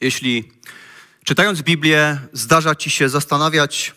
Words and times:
Jeśli 0.00 0.52
czytając 1.24 1.62
Biblię 1.62 2.18
zdarza 2.32 2.74
ci 2.74 2.90
się 2.90 3.08
zastanawiać, 3.08 3.94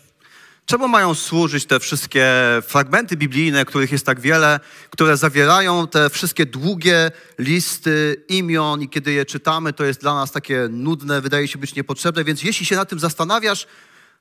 czemu 0.66 0.88
mają 0.88 1.14
służyć 1.14 1.66
te 1.66 1.80
wszystkie 1.80 2.26
fragmenty 2.62 3.16
biblijne, 3.16 3.64
których 3.64 3.92
jest 3.92 4.06
tak 4.06 4.20
wiele, 4.20 4.60
które 4.90 5.16
zawierają 5.16 5.86
te 5.86 6.10
wszystkie 6.10 6.46
długie 6.46 7.10
listy 7.38 8.24
imion 8.28 8.82
i 8.82 8.88
kiedy 8.88 9.12
je 9.12 9.24
czytamy, 9.24 9.72
to 9.72 9.84
jest 9.84 10.00
dla 10.00 10.14
nas 10.14 10.32
takie 10.32 10.68
nudne, 10.70 11.20
wydaje 11.20 11.48
się 11.48 11.58
być 11.58 11.74
niepotrzebne, 11.74 12.24
więc 12.24 12.42
jeśli 12.42 12.66
się 12.66 12.76
nad 12.76 12.88
tym 12.88 12.98
zastanawiasz, 12.98 13.66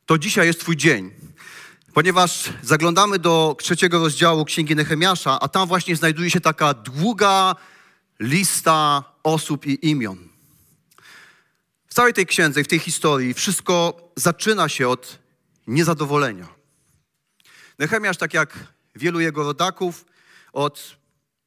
to 0.05 0.18
dzisiaj 0.18 0.48
jest 0.48 0.59
twój 0.59 0.77
dzień. 0.77 1.11
Ponieważ 1.93 2.43
zaglądamy 2.61 3.20
do 3.20 3.55
trzeciego 3.59 4.00
rozdziału 4.00 4.46
Księgi 4.46 4.75
Nehemiasza, 4.75 5.39
a 5.39 5.48
tam 5.48 5.68
właśnie 5.68 5.96
znajduje 5.96 6.30
się 6.30 6.41
taka 6.41 6.73
długa 6.73 7.55
lista 8.20 9.04
osób 9.23 9.66
i 9.66 9.89
imion. 9.89 10.29
W 11.89 11.93
całej 11.93 12.13
tej 12.13 12.25
księdze 12.25 12.61
i 12.61 12.63
w 12.63 12.67
tej 12.67 12.79
historii 12.79 13.33
wszystko 13.33 14.01
zaczyna 14.15 14.69
się 14.69 14.89
od 14.89 15.19
niezadowolenia. 15.68 16.47
Nehemiasz, 17.79 18.18
tak 18.18 18.33
jak 18.33 18.57
wielu 18.95 19.19
jego 19.19 19.43
rodaków, 19.43 20.05
od 20.54 20.97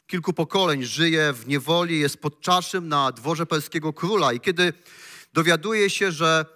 kilku 0.07 0.33
pokoleń 0.33 0.85
żyje 0.85 1.33
w 1.33 1.47
niewoli, 1.47 2.01
jest 2.01 2.17
podczaszym 2.17 2.89
na 2.89 3.13
dworze 3.13 3.47
perskiego 3.47 3.93
króla 3.93 4.33
i 4.33 4.41
kiedy 4.41 4.73
dowiaduje 5.33 5.91
się, 5.91 6.13
że 6.13 6.47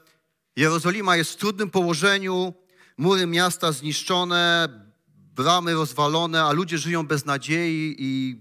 Jerozolima 0.56 1.16
jest 1.16 1.32
w 1.32 1.36
trudnym 1.36 1.70
położeniu, 1.70 2.54
mury 2.96 3.26
miasta 3.26 3.72
zniszczone, 3.72 4.68
bramy 5.34 5.74
rozwalone, 5.74 6.44
a 6.44 6.52
ludzie 6.52 6.78
żyją 6.78 7.06
bez 7.06 7.24
nadziei 7.24 7.96
i 7.98 8.40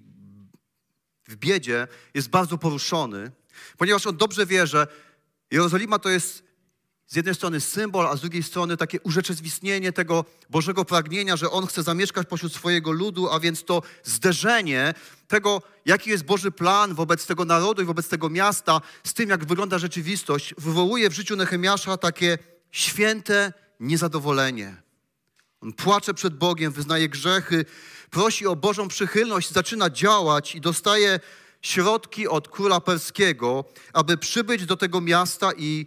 w 1.27 1.35
biedzie, 1.35 1.87
jest 2.13 2.29
bardzo 2.29 2.57
poruszony, 2.57 3.31
ponieważ 3.77 4.07
on 4.07 4.17
dobrze 4.17 4.45
wie, 4.45 4.67
że 4.67 4.87
Jerozolima 5.55 5.99
to 5.99 6.09
jest 6.09 6.43
z 7.07 7.15
jednej 7.15 7.35
strony 7.35 7.61
symbol, 7.61 8.07
a 8.07 8.15
z 8.15 8.21
drugiej 8.21 8.43
strony 8.43 8.77
takie 8.77 9.01
urzeczywistnienie 9.01 9.91
tego 9.91 10.25
Bożego 10.49 10.85
pragnienia, 10.85 11.35
że 11.35 11.51
On 11.51 11.67
chce 11.67 11.84
zamieszkać 11.84 12.27
pośród 12.27 12.53
swojego 12.53 12.91
ludu, 12.91 13.29
a 13.29 13.39
więc 13.39 13.63
to 13.63 13.81
zderzenie 14.03 14.93
tego, 15.27 15.62
jaki 15.85 16.09
jest 16.09 16.23
Boży 16.23 16.51
plan 16.51 16.93
wobec 16.93 17.25
tego 17.25 17.45
narodu 17.45 17.81
i 17.81 17.85
wobec 17.85 18.07
tego 18.07 18.29
miasta, 18.29 18.81
z 19.03 19.13
tym, 19.13 19.29
jak 19.29 19.45
wygląda 19.45 19.79
rzeczywistość, 19.79 20.53
wywołuje 20.57 21.09
w 21.09 21.13
życiu 21.13 21.35
Nehemiasza 21.35 21.97
takie 21.97 22.37
święte 22.71 23.53
niezadowolenie. 23.79 24.81
On 25.62 25.73
płacze 25.73 26.13
przed 26.13 26.37
Bogiem, 26.37 26.71
wyznaje 26.71 27.09
grzechy, 27.09 27.65
prosi 28.09 28.47
o 28.47 28.55
Bożą 28.55 28.87
przychylność, 28.87 29.51
zaczyna 29.51 29.90
działać 29.90 30.55
i 30.55 30.62
dostaje 30.62 31.19
środki 31.66 32.27
od 32.27 32.48
króla 32.48 32.82
perskiego, 32.82 33.66
aby 33.94 34.18
przybyć 34.18 34.66
do 34.66 34.77
tego 34.77 35.02
miasta 35.02 35.52
i 35.58 35.85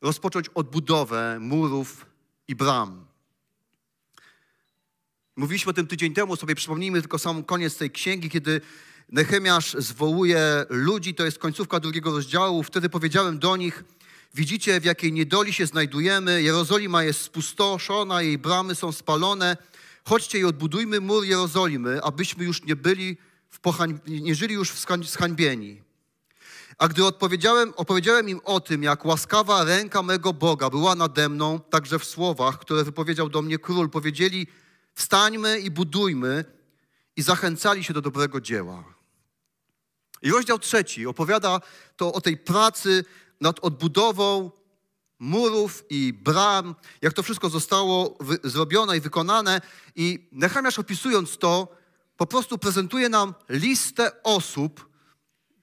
rozpocząć 0.00 0.48
odbudowę 0.54 1.38
murów 1.40 2.06
i 2.48 2.54
bram. 2.54 3.06
Mówiliśmy 5.36 5.70
o 5.70 5.72
tym 5.72 5.86
tydzień 5.86 6.14
temu, 6.14 6.36
sobie 6.36 6.54
przypomnijmy 6.54 7.00
tylko 7.00 7.18
sam 7.18 7.44
koniec 7.44 7.76
tej 7.76 7.90
księgi, 7.90 8.30
kiedy 8.30 8.60
Nehemiasz 9.08 9.76
zwołuje 9.78 10.64
ludzi, 10.68 11.14
to 11.14 11.24
jest 11.24 11.38
końcówka 11.38 11.80
drugiego 11.80 12.10
rozdziału. 12.10 12.62
Wtedy 12.62 12.88
powiedziałem 12.88 13.38
do 13.38 13.56
nich, 13.56 13.84
widzicie 14.34 14.80
w 14.80 14.84
jakiej 14.84 15.12
niedoli 15.12 15.52
się 15.52 15.66
znajdujemy, 15.66 16.42
Jerozolima 16.42 17.02
jest 17.02 17.20
spustoszona, 17.20 18.22
jej 18.22 18.38
bramy 18.38 18.74
są 18.74 18.92
spalone, 18.92 19.56
chodźcie 20.04 20.38
i 20.38 20.44
odbudujmy 20.44 21.00
mur 21.00 21.24
Jerozolimy, 21.24 22.02
abyśmy 22.02 22.44
już 22.44 22.62
nie 22.62 22.76
byli 22.76 23.16
nie 24.06 24.34
żyli 24.34 24.54
już 24.54 24.72
zhańbieni. 25.02 25.82
A 26.78 26.88
gdy 26.88 27.04
odpowiedziałem, 27.04 27.72
opowiedziałem 27.76 28.28
im 28.28 28.40
o 28.44 28.60
tym, 28.60 28.82
jak 28.82 29.04
łaskawa 29.04 29.64
ręka 29.64 30.02
mego 30.02 30.32
Boga 30.32 30.70
była 30.70 30.94
nade 30.94 31.28
mną, 31.28 31.60
także 31.60 31.98
w 31.98 32.04
słowach, 32.04 32.58
które 32.58 32.84
wypowiedział 32.84 33.28
do 33.28 33.42
mnie 33.42 33.58
król, 33.58 33.90
powiedzieli: 33.90 34.46
Wstańmy 34.94 35.60
i 35.60 35.70
budujmy, 35.70 36.44
i 37.16 37.22
zachęcali 37.22 37.84
się 37.84 37.94
do 37.94 38.00
dobrego 38.00 38.40
dzieła. 38.40 38.84
I 40.22 40.30
rozdział 40.30 40.58
trzeci 40.58 41.06
opowiada 41.06 41.60
to 41.96 42.12
o 42.12 42.20
tej 42.20 42.36
pracy 42.36 43.04
nad 43.40 43.60
odbudową 43.60 44.50
murów 45.18 45.84
i 45.90 46.12
bram, 46.12 46.74
jak 47.02 47.12
to 47.12 47.22
wszystko 47.22 47.48
zostało 47.48 48.18
zrobione 48.44 48.96
i 48.96 49.00
wykonane. 49.00 49.60
I 49.96 50.28
Nechamiasz 50.32 50.78
opisując 50.78 51.36
to, 51.38 51.76
po 52.16 52.26
prostu 52.26 52.58
prezentuje 52.58 53.08
nam 53.08 53.34
listę 53.48 54.22
osób 54.22 54.88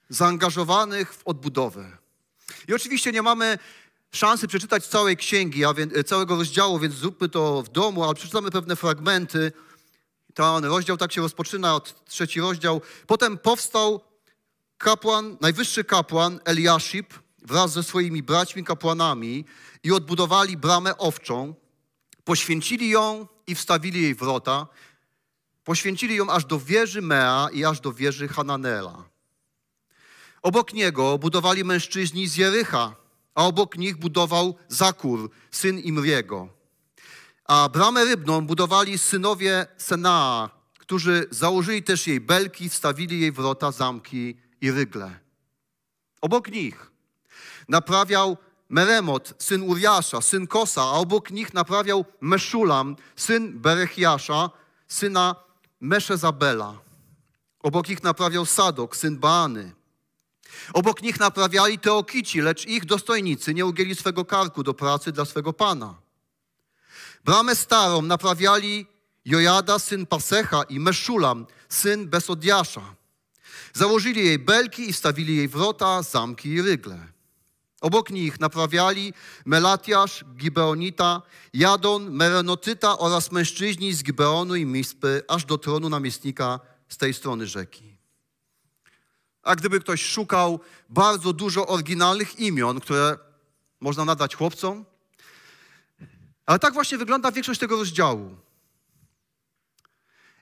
zaangażowanych 0.09 1.13
w 1.13 1.27
odbudowę. 1.27 1.97
I 2.67 2.73
oczywiście 2.73 3.11
nie 3.11 3.21
mamy 3.21 3.57
szansy 4.11 4.47
przeczytać 4.47 4.87
całej 4.87 5.17
księgi, 5.17 5.65
a 5.65 5.73
więc, 5.73 5.93
całego 6.05 6.35
rozdziału, 6.35 6.79
więc 6.79 6.95
zróbmy 6.95 7.29
to 7.29 7.61
w 7.63 7.69
domu, 7.69 8.03
ale 8.03 8.13
przeczytamy 8.13 8.51
pewne 8.51 8.75
fragmenty. 8.75 9.51
Ten 10.33 10.65
rozdział 10.65 10.97
tak 10.97 11.13
się 11.13 11.21
rozpoczyna, 11.21 11.75
od 11.75 12.05
trzeci 12.05 12.41
rozdział. 12.41 12.81
Potem 13.07 13.37
powstał 13.37 14.01
kapłan, 14.77 15.37
najwyższy 15.41 15.83
kapłan 15.83 16.39
Eliaszib 16.45 17.13
wraz 17.41 17.71
ze 17.71 17.83
swoimi 17.83 18.23
braćmi 18.23 18.63
kapłanami 18.63 19.45
i 19.83 19.91
odbudowali 19.91 20.57
bramę 20.57 20.97
owczą, 20.97 21.55
poświęcili 22.23 22.89
ją 22.89 23.27
i 23.47 23.55
wstawili 23.55 24.01
jej 24.01 24.15
wrota, 24.15 24.67
Poświęcili 25.63 26.15
ją 26.15 26.29
aż 26.29 26.45
do 26.45 26.59
wieży 26.59 27.01
Mea 27.01 27.49
i 27.53 27.65
aż 27.65 27.79
do 27.79 27.93
wieży 27.93 28.27
Hananela. 28.27 29.03
Obok 30.41 30.73
niego 30.73 31.17
budowali 31.17 31.63
mężczyźni 31.63 32.27
z 32.27 32.35
Jericha, 32.35 32.95
a 33.35 33.45
obok 33.45 33.77
nich 33.77 33.97
budował 33.97 34.55
Zakur, 34.67 35.29
syn 35.51 35.79
Imriego. 35.79 36.47
A 37.45 37.69
bramę 37.69 38.05
rybną 38.05 38.47
budowali 38.47 38.97
synowie 38.97 39.65
Senaa, 39.77 40.49
którzy 40.79 41.27
założyli 41.31 41.83
też 41.83 42.07
jej 42.07 42.21
belki, 42.21 42.69
wstawili 42.69 43.19
jej 43.19 43.31
wrota, 43.31 43.71
zamki 43.71 44.37
i 44.61 44.71
rygle. 44.71 45.19
Obok 46.21 46.51
nich 46.51 46.91
naprawiał 47.69 48.37
Meremot, 48.69 49.33
syn 49.39 49.61
Uriasza, 49.61 50.21
syn 50.21 50.47
Kosa, 50.47 50.81
a 50.81 50.91
obok 50.91 51.31
nich 51.31 51.53
naprawiał 51.53 52.05
Meszulam, 52.21 52.95
syn 53.15 53.59
Berechiasza, 53.59 54.49
syna 54.87 55.35
Meszezabela. 55.83 56.79
Obok 57.59 57.89
ich 57.89 58.03
naprawiał 58.03 58.45
Sadok, 58.45 58.95
syn 58.95 59.17
Baany. 59.17 59.71
Obok 60.73 61.01
nich 61.01 61.19
naprawiali 61.19 61.79
Teokici, 61.79 62.41
lecz 62.41 62.65
ich 62.65 62.85
dostojnicy 62.85 63.53
nie 63.53 63.65
ugięli 63.65 63.95
swego 63.95 64.25
karku 64.25 64.63
do 64.63 64.73
pracy 64.73 65.11
dla 65.11 65.25
swego 65.25 65.53
pana. 65.53 65.95
Bramę 67.25 67.55
starą 67.55 68.01
naprawiali 68.01 68.85
Jojada, 69.25 69.79
syn 69.79 70.05
Pasecha 70.05 70.63
i 70.63 70.79
Meszulam, 70.79 71.45
syn 71.69 72.09
Besodiasza. 72.09 72.95
Założyli 73.73 74.25
jej 74.25 74.39
belki 74.39 74.89
i 74.89 74.93
wstawili 74.93 75.35
jej 75.35 75.47
wrota, 75.47 76.01
zamki 76.01 76.49
i 76.49 76.61
rygle. 76.61 77.12
Obok 77.83 78.09
nich 78.09 78.39
naprawiali 78.39 79.13
Melatiasz, 79.45 80.23
Gibeonita, 80.35 81.21
Jadon, 81.53 82.11
Merenotyta 82.11 82.97
oraz 82.97 83.31
mężczyźni 83.31 83.93
z 83.93 84.03
Gibeonu 84.03 84.55
i 84.55 84.65
Mispy, 84.65 85.23
aż 85.27 85.45
do 85.45 85.57
tronu 85.57 85.89
namiestnika 85.89 86.59
z 86.89 86.97
tej 86.97 87.13
strony 87.13 87.47
rzeki. 87.47 87.97
A 89.43 89.55
gdyby 89.55 89.79
ktoś 89.79 90.05
szukał 90.05 90.59
bardzo 90.89 91.33
dużo 91.33 91.67
oryginalnych 91.67 92.39
imion, 92.39 92.79
które 92.79 93.17
można 93.79 94.05
nadać 94.05 94.35
chłopcom, 94.35 94.85
ale 96.45 96.59
tak 96.59 96.73
właśnie 96.73 96.97
wygląda 96.97 97.31
większość 97.31 97.59
tego 97.59 97.77
rozdziału. 97.77 98.35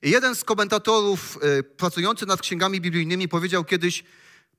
I 0.02 0.10
jeden 0.10 0.36
z 0.36 0.44
komentatorów 0.44 1.40
y, 1.60 1.64
pracujący 1.64 2.26
nad 2.26 2.42
księgami 2.42 2.82
biblijnymi 2.82 3.28
powiedział 3.28 3.64
kiedyś, 3.64 4.04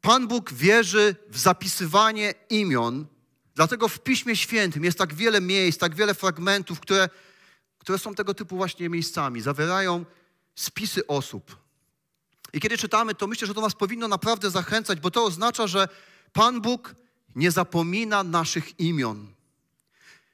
Pan 0.03 0.29
Bóg 0.29 0.53
wierzy 0.53 1.17
w 1.29 1.39
zapisywanie 1.39 2.35
imion, 2.51 3.07
dlatego 3.55 3.89
w 3.89 3.99
Piśmie 3.99 4.37
Świętym 4.37 4.85
jest 4.85 4.99
tak 4.99 5.15
wiele 5.15 5.41
miejsc, 5.41 5.79
tak 5.79 5.95
wiele 5.95 6.15
fragmentów, 6.15 6.81
które, 6.81 7.09
które 7.79 7.99
są 7.99 8.15
tego 8.15 8.35
typu 8.35 8.57
właśnie 8.57 8.89
miejscami, 8.89 9.41
zawierają 9.41 10.05
spisy 10.55 11.07
osób. 11.07 11.57
I 12.53 12.61
kiedy 12.61 12.79
czytamy, 12.79 13.15
to 13.15 13.27
myślę, 13.27 13.47
że 13.47 13.55
to 13.55 13.61
nas 13.61 13.75
powinno 13.75 14.09
naprawdę 14.09 14.51
zachęcać, 14.51 15.01
bo 15.01 15.11
to 15.11 15.25
oznacza, 15.25 15.67
że 15.67 15.89
Pan 16.33 16.61
Bóg 16.61 16.95
nie 17.35 17.51
zapomina 17.51 18.25
naszych 18.25 18.81
imion. 18.81 19.35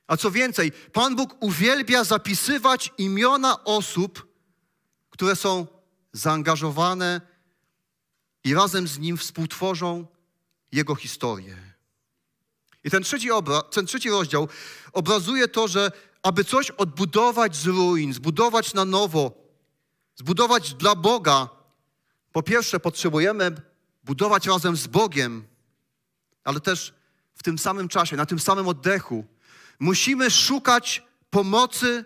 A 0.06 0.16
co 0.16 0.30
więcej, 0.30 0.72
Pan 0.72 1.16
Bóg 1.16 1.36
uwielbia 1.40 2.04
zapisywać 2.04 2.92
imiona 2.98 3.64
osób, 3.64 4.26
które 5.10 5.36
są 5.36 5.66
zaangażowane 6.12 7.20
i 8.44 8.54
razem 8.54 8.88
z 8.88 8.98
nim 8.98 9.16
współtworzą 9.16 10.06
jego 10.72 10.94
historię. 10.94 11.56
I 12.84 12.90
ten 12.90 13.02
trzeci, 13.02 13.30
obra, 13.30 13.62
ten 13.62 13.86
trzeci 13.86 14.10
rozdział 14.10 14.48
obrazuje 14.92 15.48
to, 15.48 15.68
że 15.68 15.92
aby 16.22 16.44
coś 16.44 16.70
odbudować 16.70 17.56
z 17.56 17.66
ruin, 17.66 18.14
zbudować 18.14 18.74
na 18.74 18.84
nowo, 18.84 19.32
zbudować 20.16 20.74
dla 20.74 20.94
Boga, 20.94 21.48
po 22.32 22.42
pierwsze 22.42 22.80
potrzebujemy 22.80 23.52
budować 24.04 24.46
razem 24.46 24.76
z 24.76 24.86
Bogiem, 24.86 25.46
ale 26.44 26.60
też 26.60 26.94
w 27.34 27.42
tym 27.42 27.58
samym 27.58 27.88
czasie, 27.88 28.16
na 28.16 28.26
tym 28.26 28.40
samym 28.40 28.68
oddechu. 28.68 29.24
Musimy 29.78 30.30
szukać 30.30 31.02
pomocy 31.30 32.04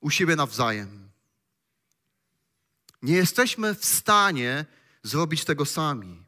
u 0.00 0.10
siebie 0.10 0.36
nawzajem. 0.36 1.10
Nie 3.02 3.14
jesteśmy 3.14 3.74
w 3.74 3.84
stanie 3.84 4.64
zrobić 5.08 5.44
tego 5.44 5.64
sami. 5.64 6.22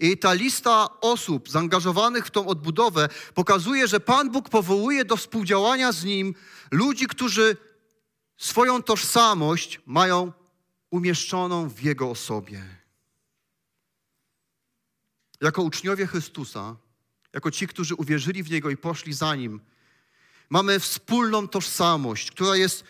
I 0.00 0.18
ta 0.18 0.32
lista 0.32 1.00
osób 1.00 1.50
zaangażowanych 1.50 2.26
w 2.26 2.30
tą 2.30 2.46
odbudowę 2.46 3.08
pokazuje, 3.34 3.88
że 3.88 4.00
Pan 4.00 4.30
Bóg 4.30 4.48
powołuje 4.48 5.04
do 5.04 5.16
współdziałania 5.16 5.92
z 5.92 6.04
Nim 6.04 6.34
ludzi, 6.70 7.06
którzy 7.06 7.56
swoją 8.36 8.82
tożsamość 8.82 9.80
mają 9.86 10.32
umieszczoną 10.90 11.68
w 11.68 11.82
Jego 11.82 12.10
osobie. 12.10 12.64
Jako 15.40 15.62
uczniowie 15.62 16.06
Chrystusa, 16.06 16.76
jako 17.32 17.50
ci, 17.50 17.68
którzy 17.68 17.94
uwierzyli 17.94 18.42
w 18.42 18.50
Niego 18.50 18.70
i 18.70 18.76
poszli 18.76 19.12
za 19.12 19.34
Nim, 19.34 19.60
mamy 20.50 20.80
wspólną 20.80 21.48
tożsamość, 21.48 22.30
która 22.30 22.56
jest 22.56 22.84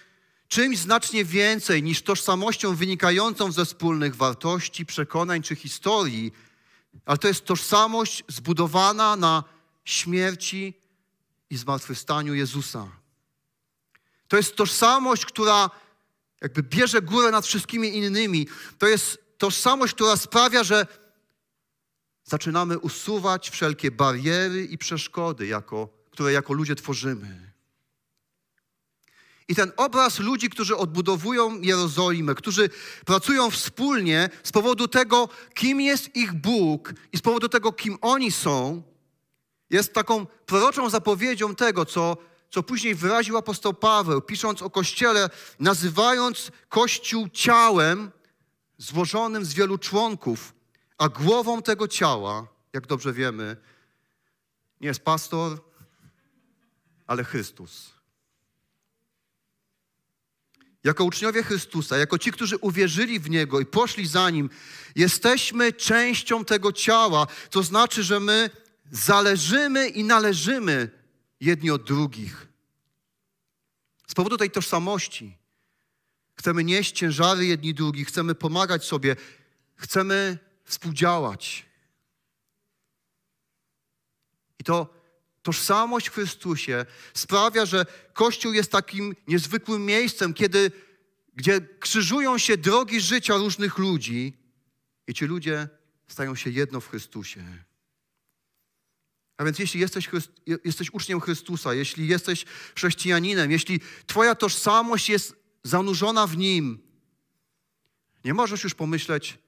czymś 0.49 0.79
znacznie 0.79 1.25
więcej 1.25 1.83
niż 1.83 2.03
tożsamością 2.03 2.75
wynikającą 2.75 3.53
ze 3.53 3.65
wspólnych 3.65 4.17
wartości, 4.17 4.87
przekonań 4.87 5.43
czy 5.43 5.57
historii, 5.57 6.33
ale 7.07 7.19
to 7.19 7.29
jest 7.29 7.45
tożsamość 7.45 8.25
zbudowana 8.29 9.17
na 9.17 9.45
śmierci 9.85 10.75
i 11.51 11.57
zmartwychwstaniu 11.57 12.35
Jezusa. 12.35 12.89
To 14.29 14.37
jest 14.37 14.57
tożsamość, 14.57 15.27
która 15.27 15.71
jakby 16.41 16.63
bierze 16.63 17.03
górę 17.03 17.31
nad 17.31 17.47
wszystkimi 17.47 17.97
innymi. 17.97 18.47
To 18.79 18.87
jest 18.87 19.19
tożsamość, 19.39 19.95
która 19.95 20.17
sprawia, 20.17 20.65
że 20.65 20.87
zaczynamy 22.25 22.79
usuwać 22.79 23.51
wszelkie 23.51 23.91
bariery 23.91 24.65
i 24.65 24.79
przeszkody, 24.79 25.47
jako, 25.47 25.89
które 26.11 26.33
jako 26.33 26.53
ludzie 26.53 26.75
tworzymy. 26.75 27.48
I 29.49 29.55
ten 29.55 29.73
obraz 29.77 30.19
ludzi, 30.19 30.51
którzy 30.51 30.77
odbudowują 30.77 31.61
Jerozolimę, 31.61 32.35
którzy 32.35 32.71
pracują 33.07 33.51
wspólnie 33.51 34.31
z 34.43 34.53
powodu 34.53 34.89
tego, 34.89 35.29
kim 35.55 35.81
jest 35.81 36.17
ich 36.17 36.33
Bóg 36.33 36.93
i 37.13 37.19
z 37.19 37.21
powodu 37.21 37.49
tego, 37.49 37.73
kim 37.73 37.99
oni 38.01 38.33
są, 38.33 38.83
jest 39.71 39.95
taką 39.95 40.27
proroczą 40.27 40.91
zapowiedzią 40.91 41.55
tego, 41.55 41.87
co, 41.87 42.17
co 42.51 42.63
później 42.63 42.95
wyraził 42.95 43.37
apostoł 43.37 43.75
Paweł, 43.75 44.21
pisząc 44.23 44.63
o 44.63 44.71
Kościele, 44.71 45.31
nazywając 45.61 46.51
Kościół 46.69 47.29
ciałem 47.29 48.11
złożonym 48.79 49.45
z 49.45 49.55
wielu 49.55 49.79
członków, 49.79 50.55
a 50.99 51.09
głową 51.09 51.63
tego 51.63 51.89
ciała, 51.89 52.47
jak 52.73 52.87
dobrze 52.87 53.13
wiemy, 53.13 53.57
nie 54.81 54.89
jest 54.89 55.01
pastor, 55.01 55.59
ale 57.07 57.25
Chrystus. 57.25 57.98
Jako 60.85 61.05
uczniowie 61.05 61.43
Chrystusa, 61.43 61.99
jako 61.99 62.19
ci, 62.19 62.33
którzy 62.33 62.57
uwierzyli 62.57 63.21
w 63.21 63.31
Niego 63.31 63.61
i 63.61 63.67
poszli 63.67 64.07
za 64.07 64.31
Nim, 64.31 64.51
jesteśmy 64.95 65.73
częścią 65.73 66.45
tego 66.45 66.73
ciała. 66.73 67.27
To 67.51 67.63
znaczy, 67.63 68.03
że 68.03 68.21
my 68.21 68.51
zależymy 68.91 69.89
i 69.89 70.05
należymy 70.05 70.91
jedni 71.41 71.71
od 71.71 71.83
drugich. 71.83 72.49
Z 74.07 74.15
powodu 74.15 74.37
tej 74.37 74.51
tożsamości 74.51 75.39
chcemy 76.35 76.65
nieść 76.65 76.93
ciężary 76.93 77.47
jedni 77.47 77.75
drugich, 77.75 78.09
chcemy 78.09 78.35
pomagać 78.35 78.85
sobie, 78.85 79.17
chcemy 79.77 80.39
współdziałać. 80.65 81.67
I 84.59 84.65
to 84.65 84.98
tożsamość 85.43 86.09
w 86.09 86.13
Chrystusie 86.13 86.87
sprawia, 87.15 87.67
że 87.67 87.87
Kościół 88.13 88.53
jest 88.53 88.73
takim 88.73 89.17
niezwykłym 89.29 89.87
miejscem, 89.87 90.35
kiedy, 90.35 90.71
gdzie 91.35 91.61
krzyżują 91.61 92.39
się 92.39 92.57
drogi 92.57 93.01
życia 93.01 93.37
różnych 93.37 93.79
ludzi 93.79 94.37
i 95.07 95.15
ci 95.15 95.25
ludzie 95.25 95.69
stają 96.09 96.35
się 96.35 96.51
jedno 96.51 96.81
w 96.81 96.89
Chrystusie. 96.89 97.45
A 99.37 99.45
więc 99.45 99.59
jeśli 99.59 99.81
jesteś, 99.81 100.11
jesteś 100.65 100.91
uczniem 100.91 101.21
Chrystusa, 101.21 101.75
jeśli 101.75 102.09
jesteś 102.09 102.45
chrześcijaninem, 102.77 103.51
jeśli 103.51 103.81
Twoja 104.07 104.35
tożsamość 104.35 105.09
jest 105.09 105.37
zanurzona 105.63 106.27
w 106.27 106.37
Nim, 106.37 106.79
nie 108.25 108.35
możesz 108.35 108.65
już 108.65 108.75
pomyśleć, 108.75 109.39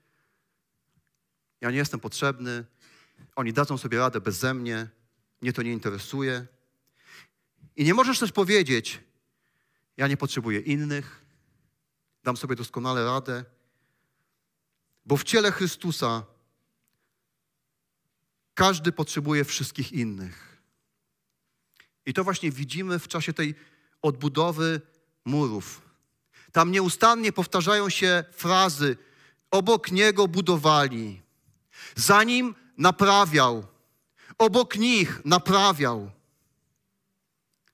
ja 1.61 1.71
nie 1.71 1.77
jestem 1.77 2.01
potrzebny, 2.01 2.65
oni 3.37 3.53
dadzą 3.53 3.79
sobie 3.79 3.99
radę 3.99 4.21
beze 4.21 4.55
mnie, 4.55 4.89
mnie 5.43 5.53
to 5.53 5.63
nie 5.63 5.73
interesuje. 5.73 6.47
I 7.77 7.85
nie 7.85 7.95
możesz 7.95 8.19
też 8.19 8.33
powiedzieć, 8.33 9.01
ja 9.97 10.09
nie 10.09 10.17
potrzebuję 10.17 10.61
innych, 10.61 11.25
dam 12.25 12.37
sobie 12.37 12.57
doskonale 12.57 13.05
radę, 13.05 13.45
bo 15.07 15.17
w 15.17 15.25
ciele 15.25 15.53
Chrystusa 15.53 16.27
każdy 18.55 18.93
potrzebuje 18.93 19.45
wszystkich 19.45 19.93
innych. 19.93 20.63
I 22.07 22.15
to 22.15 22.25
właśnie 22.25 22.51
widzimy 22.51 22.99
w 22.99 23.09
czasie 23.09 23.33
tej 23.33 23.55
odbudowy 24.03 24.81
murów. 25.25 25.83
Tam 26.53 26.73
nieustannie 26.73 27.33
powtarzają 27.33 27.91
się 27.91 28.25
frazy: 28.33 28.97
obok 29.51 29.91
niego 29.93 30.29
budowali, 30.29 31.23
za 31.97 32.25
nim 32.25 32.55
naprawiał, 32.79 33.67
obok 34.41 34.77
nich 34.77 35.25
naprawiał. 35.25 36.11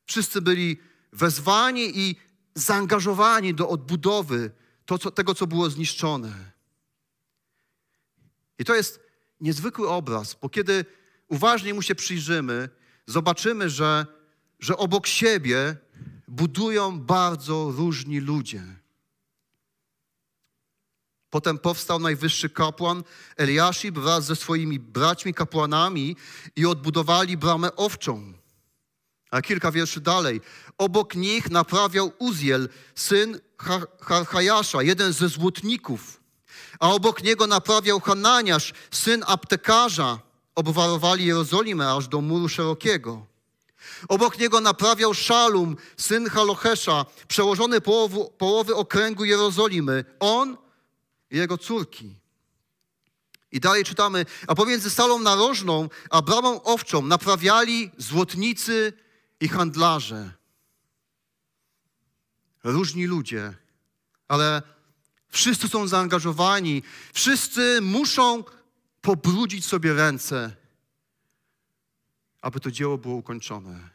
Wszyscy 0.07 0.41
byli 0.41 0.77
wezwani 1.13 1.99
i 1.99 2.17
zaangażowani 2.55 3.55
do 3.55 3.69
odbudowy 3.69 4.51
to, 4.87 4.99
co, 4.99 5.11
tego, 5.11 5.35
co 5.35 5.47
było 5.47 5.71
zniszczone. 5.71 6.53
I 8.59 8.65
to 8.65 8.75
jest 8.75 9.01
niezwykły 9.41 9.89
obraz, 9.89 10.37
bo 10.43 10.49
kiedy 10.49 10.85
uważnie 11.29 11.75
mu 11.75 11.83
się 11.83 11.95
przyjrzymy, 11.95 12.69
zobaczymy, 13.07 13.71
że, 13.71 14.07
że 14.61 14.77
obok 14.77 15.07
siebie 15.07 15.77
budują 16.29 17.01
bardzo 17.01 17.71
różni 17.71 18.21
ludzie. 18.21 18.62
Potem 21.31 21.58
powstał 21.58 21.99
najwyższy 21.99 22.50
kapłan 22.50 23.05
Eliaszib 23.37 23.99
wraz 23.99 24.25
ze 24.25 24.37
swoimi 24.37 24.78
braćmi 24.81 25.34
kapłanami 25.34 26.17
i 26.56 26.67
odbudowali 26.67 27.37
bramę 27.37 27.76
owczą. 27.76 28.32
A 29.30 29.42
kilka 29.42 29.73
wierszy 29.73 30.00
dalej. 30.00 30.40
Obok 30.78 31.14
nich 31.14 31.50
naprawiał 31.50 32.12
Uzziel, 32.18 32.68
syn 32.95 33.40
Harchajasza, 34.00 34.83
jeden 34.83 35.12
ze 35.12 35.28
złotników. 35.28 36.21
A 36.80 36.90
obok 36.90 37.23
niego 37.23 37.47
naprawiał 37.47 38.00
Hananiasz, 38.00 38.73
syn 38.90 39.25
aptekarza. 39.26 40.18
Obwarowali 40.54 41.25
Jerozolimę 41.25 41.92
aż 41.92 42.09
do 42.09 42.21
muru 42.21 42.49
szerokiego. 42.49 43.26
Obok 44.09 44.38
niego 44.38 44.61
naprawiał 44.61 45.14
Szalum, 45.14 45.76
syn 45.97 46.28
Halochesza, 46.28 47.04
przełożony 47.28 47.80
połowy, 47.80 48.18
połowy 48.38 48.75
okręgu 48.75 49.25
Jerozolimy. 49.25 50.04
On 50.21 50.56
jego 51.30 51.59
córki. 51.59 52.14
I 53.52 53.61
dalej 53.61 53.85
czytamy, 53.85 54.26
a 54.47 54.54
pomiędzy 54.54 54.90
salą 54.90 55.18
narożną 55.18 55.88
a 56.11 56.23
bramą 56.23 56.62
owczą 56.62 57.02
naprawiali 57.02 57.90
złotnicy 57.99 58.92
i 59.40 59.49
handlarze. 59.49 60.33
Różni 62.64 63.06
ludzie, 63.06 63.54
ale 64.28 64.62
wszyscy 65.28 65.68
są 65.68 65.88
zaangażowani, 65.88 66.83
wszyscy 67.14 67.78
muszą 67.83 68.45
pobrudzić 69.00 69.66
sobie 69.66 69.95
ręce, 69.95 70.56
aby 72.40 72.61
to 72.61 72.71
dzieło 72.71 72.99
było 72.99 73.14
ukończone. 73.14 73.90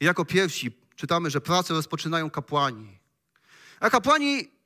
I 0.00 0.04
jako 0.04 0.24
pierwsi 0.24 0.72
czytamy, 0.96 1.30
że 1.30 1.40
pracę 1.40 1.74
rozpoczynają 1.74 2.30
kapłani. 2.30 2.98
A 3.80 3.90
kapłani 3.90 4.57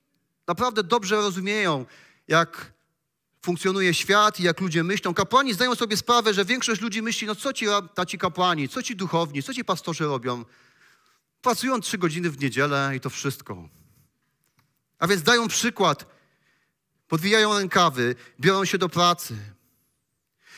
naprawdę 0.47 0.83
dobrze 0.83 1.17
rozumieją, 1.17 1.87
jak 2.29 2.73
funkcjonuje 3.43 3.95
świat 3.95 4.41
i 4.41 4.43
jak 4.43 4.61
ludzie 4.61 4.85
myślą. 4.85 5.15
Kapłani 5.15 5.55
zdają 5.55 5.75
sobie 5.75 5.97
sprawę, 5.97 6.35
że 6.35 6.45
większość 6.45 6.81
ludzi 6.81 7.03
myśli, 7.03 7.27
no 7.27 7.35
co 7.35 7.53
ci, 7.53 7.67
ci 8.07 8.19
kapłani, 8.19 8.69
co 8.69 8.83
ci 8.83 8.97
duchowni, 8.97 9.43
co 9.43 9.55
ci 9.55 9.65
pastorzy 9.65 10.05
robią? 10.05 10.45
Pracują 11.43 11.81
trzy 11.81 11.99
godziny 11.99 12.31
w 12.31 12.41
niedzielę 12.41 12.93
i 12.97 13.01
to 13.01 13.11
wszystko. 13.11 13.69
A 14.99 15.07
więc 15.07 15.23
dają 15.23 15.49
przykład, 15.49 16.07
podwijają 17.09 17.59
rękawy, 17.59 18.15
biorą 18.41 18.65
się 18.65 18.79
do 18.79 18.89
pracy. 18.89 19.37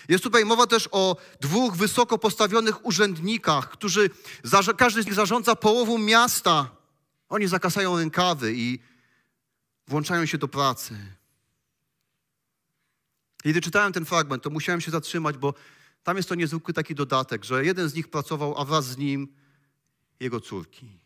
Jest 0.08 0.24
tutaj 0.24 0.44
mowa 0.44 0.66
też 0.66 0.88
o 0.92 1.16
dwóch 1.40 1.76
wysoko 1.76 2.18
postawionych 2.18 2.86
urzędnikach, 2.86 3.70
którzy, 3.70 4.10
każdy 4.76 5.02
z 5.02 5.06
nich 5.06 5.14
zarządza 5.14 5.56
połową 5.56 5.98
miasta. 5.98 6.70
Oni 7.28 7.46
zakasają 7.46 7.98
rękawy 7.98 8.52
i 8.56 8.78
włączają 9.86 10.26
się 10.26 10.38
do 10.38 10.48
pracy. 10.48 10.96
Kiedy 13.42 13.60
czytałem 13.60 13.92
ten 13.92 14.04
fragment, 14.04 14.42
to 14.42 14.50
musiałem 14.50 14.80
się 14.80 14.90
zatrzymać, 14.90 15.38
bo 15.38 15.54
tam 16.02 16.16
jest 16.16 16.28
to 16.28 16.34
niezwykły 16.34 16.74
taki 16.74 16.94
dodatek, 16.94 17.44
że 17.44 17.64
jeden 17.64 17.88
z 17.88 17.94
nich 17.94 18.08
pracował, 18.08 18.60
a 18.60 18.64
wraz 18.64 18.86
z 18.86 18.96
nim 18.96 19.34
jego 20.20 20.40
córki. 20.40 20.98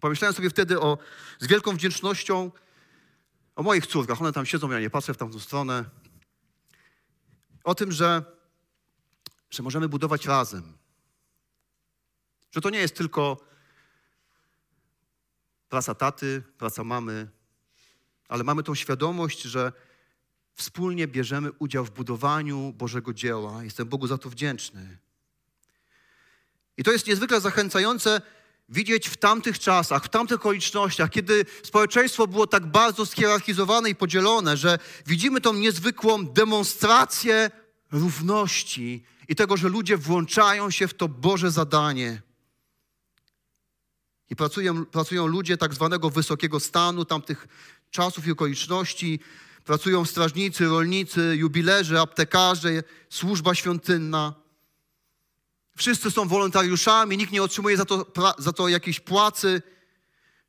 Pomyślałem 0.00 0.34
sobie 0.34 0.50
wtedy 0.50 0.80
o, 0.80 0.98
z 1.38 1.46
wielką 1.46 1.72
wdzięcznością 1.72 2.50
o 3.56 3.62
moich 3.62 3.86
córkach. 3.86 4.20
One 4.20 4.32
tam 4.32 4.46
siedzą, 4.46 4.70
ja 4.70 4.80
nie 4.80 4.90
patrzę 4.90 5.14
w 5.14 5.16
tamtą 5.16 5.40
stronę. 5.40 5.84
O 7.64 7.74
tym, 7.74 7.92
że, 7.92 8.24
że 9.50 9.62
możemy 9.62 9.88
budować 9.88 10.26
razem. 10.26 10.78
Że 12.52 12.60
to 12.60 12.70
nie 12.70 12.78
jest 12.78 12.96
tylko 12.96 13.53
praca 15.74 15.94
taty, 15.94 16.42
praca 16.58 16.84
mamy, 16.84 17.28
ale 18.28 18.44
mamy 18.44 18.62
tą 18.62 18.74
świadomość, 18.74 19.42
że 19.42 19.72
wspólnie 20.54 21.06
bierzemy 21.06 21.52
udział 21.58 21.84
w 21.84 21.90
budowaniu 21.90 22.72
Bożego 22.72 23.14
dzieła. 23.14 23.64
Jestem 23.64 23.88
Bogu 23.88 24.06
za 24.06 24.18
to 24.18 24.30
wdzięczny. 24.30 24.98
I 26.76 26.82
to 26.82 26.92
jest 26.92 27.06
niezwykle 27.06 27.40
zachęcające 27.40 28.20
widzieć 28.68 29.08
w 29.08 29.16
tamtych 29.16 29.58
czasach, 29.58 30.04
w 30.04 30.08
tamtych 30.08 30.36
okolicznościach, 30.36 31.10
kiedy 31.10 31.44
społeczeństwo 31.62 32.26
było 32.26 32.46
tak 32.46 32.66
bardzo 32.66 33.06
schierarchizowane 33.06 33.90
i 33.90 33.94
podzielone, 33.94 34.56
że 34.56 34.78
widzimy 35.06 35.40
tą 35.40 35.52
niezwykłą 35.52 36.26
demonstrację 36.26 37.50
równości 37.92 39.04
i 39.28 39.34
tego, 39.34 39.56
że 39.56 39.68
ludzie 39.68 39.96
włączają 39.96 40.70
się 40.70 40.88
w 40.88 40.94
to 40.94 41.08
Boże 41.08 41.50
zadanie. 41.50 42.22
I 44.30 44.36
pracują, 44.36 44.84
pracują 44.86 45.26
ludzie 45.26 45.56
tak 45.56 45.74
zwanego 45.74 46.10
wysokiego 46.10 46.60
stanu 46.60 47.04
tamtych 47.04 47.48
czasów 47.90 48.26
i 48.26 48.30
okoliczności. 48.30 49.20
Pracują 49.64 50.04
strażnicy, 50.04 50.66
rolnicy, 50.66 51.36
jubilerzy, 51.36 52.00
aptekarze, 52.00 52.82
służba 53.10 53.54
świątynna. 53.54 54.34
Wszyscy 55.76 56.10
są 56.10 56.28
wolontariuszami, 56.28 57.16
nikt 57.16 57.32
nie 57.32 57.42
otrzymuje 57.42 57.76
za 57.76 57.84
to, 57.84 58.12
za 58.38 58.52
to 58.52 58.68
jakiejś 58.68 59.00
płacy. 59.00 59.62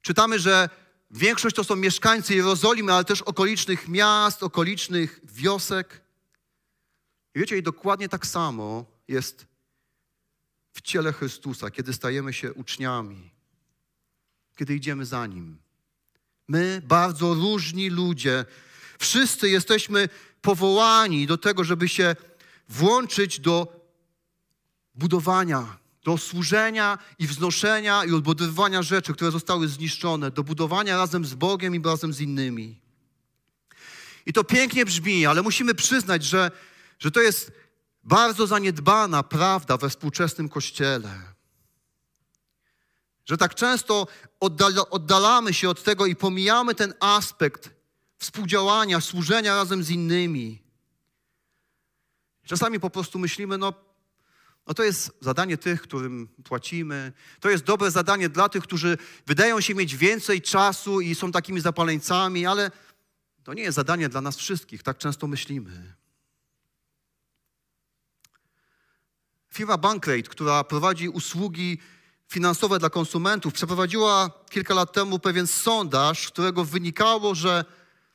Czytamy, 0.02 0.40
że 0.40 0.70
większość 1.12 1.56
to 1.56 1.64
są 1.64 1.76
mieszkańcy 1.76 2.36
Jerozolimy, 2.36 2.94
ale 2.94 3.06
też 3.06 3.22
okolicznych 3.22 3.88
miast, 3.88 4.44
okolicznych 4.44 5.20
wiosek. 5.24 6.02
I 7.36 7.40
wiecie, 7.40 7.58
i 7.58 7.64
dokładnie 7.64 8.10
tak 8.10 8.28
samo 8.28 8.86
jest 9.08 9.46
w 10.74 10.82
ciele 10.82 11.14
Chrystusa, 11.14 11.72
kiedy 11.72 11.94
stajemy 11.94 12.34
się 12.34 12.54
uczniami, 12.54 13.35
kiedy 14.56 14.76
idziemy 14.76 15.06
za 15.06 15.28
Nim. 15.28 15.58
My, 16.48 16.82
bardzo 16.86 17.34
różni 17.34 17.90
ludzie, 17.90 18.46
wszyscy 19.00 19.50
jesteśmy 19.50 20.10
powołani 20.42 21.28
do 21.28 21.38
tego, 21.38 21.64
żeby 21.64 21.90
się 21.90 22.16
włączyć 22.70 23.40
do 23.40 23.86
budowania, 24.96 25.78
do 26.04 26.18
służenia 26.18 26.98
i 27.20 27.28
wznoszenia 27.28 28.06
i 28.06 28.12
odbudowywania 28.12 28.84
rzeczy, 28.84 29.14
które 29.14 29.32
zostały 29.32 29.68
zniszczone, 29.68 30.32
do 30.32 30.44
budowania 30.44 30.98
razem 30.98 31.26
z 31.26 31.34
Bogiem 31.34 31.76
i 31.76 31.84
razem 31.84 32.14
z 32.14 32.22
innymi. 32.22 32.82
I 34.26 34.34
to 34.34 34.44
pięknie 34.44 34.86
brzmi, 34.86 35.26
ale 35.26 35.42
musimy 35.42 35.76
przyznać, 35.76 36.24
że, 36.24 36.52
że 37.00 37.12
to 37.12 37.22
jest 37.22 37.52
bardzo 38.04 38.48
zaniedbana 38.48 39.24
prawda 39.24 39.78
we 39.78 39.90
współczesnym 39.90 40.50
Kościele. 40.50 41.35
Że 43.26 43.38
tak 43.38 43.56
często 43.56 44.08
oddalamy 44.90 45.54
się 45.54 45.70
od 45.70 45.84
tego 45.84 46.06
i 46.06 46.16
pomijamy 46.16 46.76
ten 46.76 46.94
aspekt 47.00 47.70
współdziałania, 48.18 49.02
służenia 49.02 49.56
razem 49.56 49.84
z 49.84 49.90
innymi. 49.90 50.62
Czasami 52.46 52.80
po 52.80 52.90
prostu 52.90 53.20
myślimy, 53.20 53.58
no 53.58 53.74
no 54.68 54.74
to 54.74 54.84
jest 54.84 55.12
zadanie 55.22 55.58
tych, 55.58 55.82
którym 55.82 56.28
płacimy. 56.28 57.14
To 57.40 57.50
jest 57.50 57.64
dobre 57.64 57.92
zadanie 57.92 58.30
dla 58.30 58.50
tych, 58.50 58.64
którzy 58.64 58.98
wydają 59.28 59.62
się 59.62 59.76
mieć 59.76 59.96
więcej 59.96 60.42
czasu 60.42 61.02
i 61.02 61.16
są 61.16 61.32
takimi 61.32 61.62
zapaleńcami, 61.62 62.46
ale 62.46 62.72
to 63.44 63.54
nie 63.54 63.64
jest 63.64 63.76
zadanie 63.76 64.10
dla 64.10 64.22
nas 64.22 64.38
wszystkich, 64.38 64.84
tak 64.84 64.98
często 64.98 65.28
myślimy. 65.28 65.94
Firma 69.54 69.78
Bankrate, 69.78 70.22
która 70.24 70.64
prowadzi 70.64 71.10
usługi 71.10 71.78
finansowe 72.28 72.80
dla 72.80 72.90
konsumentów, 72.90 73.54
przeprowadziła 73.54 74.30
kilka 74.50 74.74
lat 74.74 74.94
temu 74.94 75.20
pewien 75.20 75.48
sondaż, 75.48 76.28
z 76.28 76.32
którego 76.32 76.66
wynikało, 76.66 77.36
że 77.36 77.66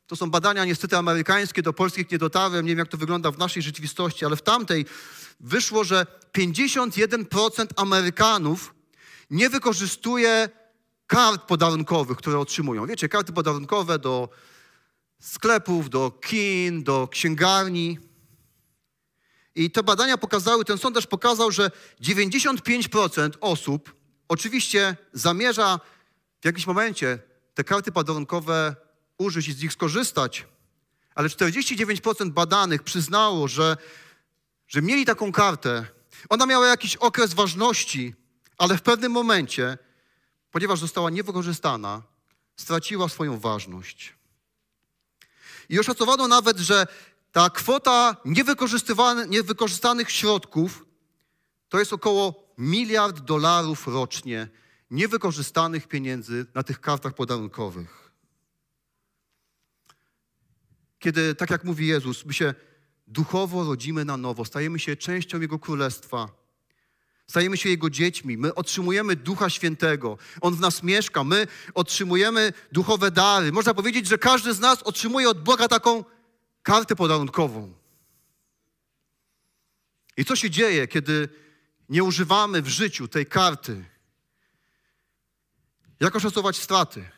to 0.07 0.15
są 0.15 0.31
badania 0.31 0.65
niestety 0.65 0.97
amerykańskie, 0.97 1.61
do 1.61 1.73
polskich 1.73 2.11
nie 2.11 2.17
dotarłem, 2.17 2.65
nie 2.65 2.71
wiem 2.71 2.79
jak 2.79 2.87
to 2.87 2.97
wygląda 2.97 3.31
w 3.31 3.37
naszej 3.37 3.63
rzeczywistości, 3.63 4.25
ale 4.25 4.35
w 4.35 4.41
tamtej 4.41 4.85
wyszło, 5.39 5.83
że 5.83 6.05
51% 6.37 7.65
Amerykanów 7.75 8.73
nie 9.29 9.49
wykorzystuje 9.49 10.49
kart 11.07 11.41
podarunkowych, 11.41 12.17
które 12.17 12.39
otrzymują. 12.39 12.85
Wiecie, 12.85 13.09
karty 13.09 13.33
podarunkowe 13.33 13.99
do 13.99 14.29
sklepów, 15.19 15.89
do 15.89 16.11
kin, 16.11 16.83
do 16.83 17.07
księgarni. 17.07 17.99
I 19.55 19.71
te 19.71 19.83
badania 19.83 20.17
pokazały, 20.17 20.65
ten 20.65 20.77
sondaż 20.77 21.07
pokazał, 21.07 21.51
że 21.51 21.71
95% 22.01 23.29
osób 23.41 24.00
oczywiście 24.31 24.95
zamierza 25.13 25.79
w 26.41 26.45
jakimś 26.45 26.67
momencie 26.67 27.19
te 27.53 27.63
karty 27.63 27.91
podarunkowe 27.91 28.75
użyć 29.17 29.47
i 29.47 29.53
z 29.53 29.61
nich 29.61 29.73
skorzystać, 29.73 30.47
ale 31.15 31.29
49% 31.29 32.29
badanych 32.29 32.83
przyznało, 32.83 33.47
że, 33.47 33.77
że 34.67 34.81
mieli 34.81 35.05
taką 35.05 35.31
kartę. 35.31 35.85
Ona 36.29 36.45
miała 36.45 36.67
jakiś 36.67 36.95
okres 36.95 37.33
ważności, 37.33 38.13
ale 38.57 38.77
w 38.77 38.81
pewnym 38.81 39.11
momencie, 39.11 39.77
ponieważ 40.51 40.79
została 40.79 41.09
niewykorzystana, 41.09 42.01
straciła 42.55 43.09
swoją 43.09 43.39
ważność. 43.39 44.13
I 45.69 45.79
oszacowano 45.79 46.27
nawet, 46.27 46.57
że 46.57 46.87
ta 47.31 47.49
kwota 47.49 48.15
niewykorzystanych 49.27 50.11
środków 50.11 50.85
to 51.69 51.79
jest 51.79 51.93
około 51.93 52.50
miliard 52.61 53.19
dolarów 53.19 53.87
rocznie 53.87 54.47
niewykorzystanych 54.91 55.87
pieniędzy 55.87 56.45
na 56.53 56.63
tych 56.63 56.81
kartach 56.81 57.13
podarunkowych. 57.13 58.01
kiedy, 61.01 61.35
tak 61.35 61.49
jak 61.49 61.63
mówi 61.63 61.87
Jezus, 61.87 62.25
my 62.25 62.33
się 62.33 62.53
duchowo 63.07 63.63
rodzimy 63.63 64.05
na 64.05 64.17
nowo, 64.17 64.45
stajemy 64.45 64.79
się 64.79 64.95
częścią 64.95 65.41
Jego 65.41 65.59
Królestwa, 65.59 66.29
stajemy 67.27 67.57
się 67.57 67.69
Jego 67.69 67.89
dziećmi, 67.89 68.37
my 68.37 68.55
otrzymujemy 68.55 69.15
Ducha 69.15 69.49
Świętego, 69.49 70.17
On 70.41 70.55
w 70.55 70.59
nas 70.59 70.83
mieszka, 70.83 71.23
my 71.23 71.47
otrzymujemy 71.73 72.53
duchowe 72.71 73.11
dary. 73.11 73.51
Można 73.51 73.73
powiedzieć, 73.73 74.07
że 74.07 74.17
każdy 74.17 74.53
z 74.53 74.59
nas 74.59 74.83
otrzymuje 74.83 75.29
od 75.29 75.43
Boga 75.43 75.67
taką 75.67 76.03
kartę 76.63 76.95
podarunkową. 76.95 77.73
I 80.17 80.25
co 80.25 80.35
się 80.35 80.49
dzieje, 80.49 80.87
kiedy 80.87 81.29
nie 81.91 82.03
używamy 82.03 82.61
w 82.61 82.67
życiu 82.67 83.07
tej 83.07 83.25
karty? 83.25 83.85
Jak 85.99 86.15
oszacować 86.15 86.57
straty? 86.57 87.11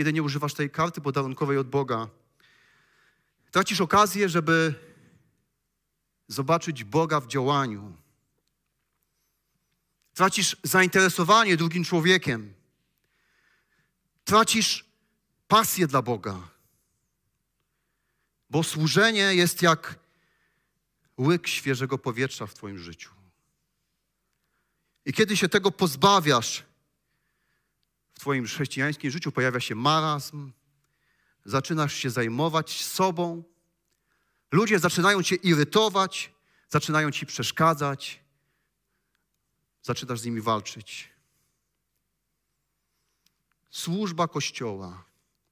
kiedy 0.00 0.12
nie 0.12 0.22
używasz 0.22 0.54
tej 0.54 0.70
karty 0.70 1.00
podarunkowej 1.00 1.58
od 1.58 1.68
Boga. 1.68 2.08
Tracisz 3.50 3.80
okazję, 3.80 4.28
żeby 4.28 4.74
zobaczyć 6.28 6.84
Boga 6.84 7.20
w 7.20 7.26
działaniu. 7.26 7.96
Tracisz 10.14 10.56
zainteresowanie 10.62 11.56
drugim 11.56 11.84
człowiekiem. 11.84 12.54
Tracisz 14.24 14.84
pasję 15.48 15.86
dla 15.86 16.02
Boga. 16.02 16.48
Bo 18.50 18.62
służenie 18.62 19.34
jest 19.34 19.62
jak 19.62 19.98
łyk 21.20 21.48
świeżego 21.48 21.98
powietrza 21.98 22.46
w 22.46 22.54
Twoim 22.54 22.78
życiu. 22.78 23.10
I 25.04 25.12
kiedy 25.12 25.36
się 25.36 25.48
tego 25.48 25.70
pozbawiasz, 25.70 26.64
w 28.14 28.20
Twoim 28.20 28.46
chrześcijańskim 28.46 29.10
życiu 29.10 29.32
pojawia 29.32 29.60
się 29.60 29.74
marazm, 29.74 30.52
zaczynasz 31.44 31.94
się 31.94 32.10
zajmować 32.10 32.84
sobą, 32.84 33.42
ludzie 34.52 34.78
zaczynają 34.78 35.22
Cię 35.22 35.34
irytować, 35.36 36.32
zaczynają 36.68 37.10
Ci 37.10 37.26
przeszkadzać, 37.26 38.20
zaczynasz 39.82 40.20
z 40.20 40.24
nimi 40.24 40.40
walczyć. 40.40 41.08
Służba 43.70 44.28
Kościoła, 44.28 45.04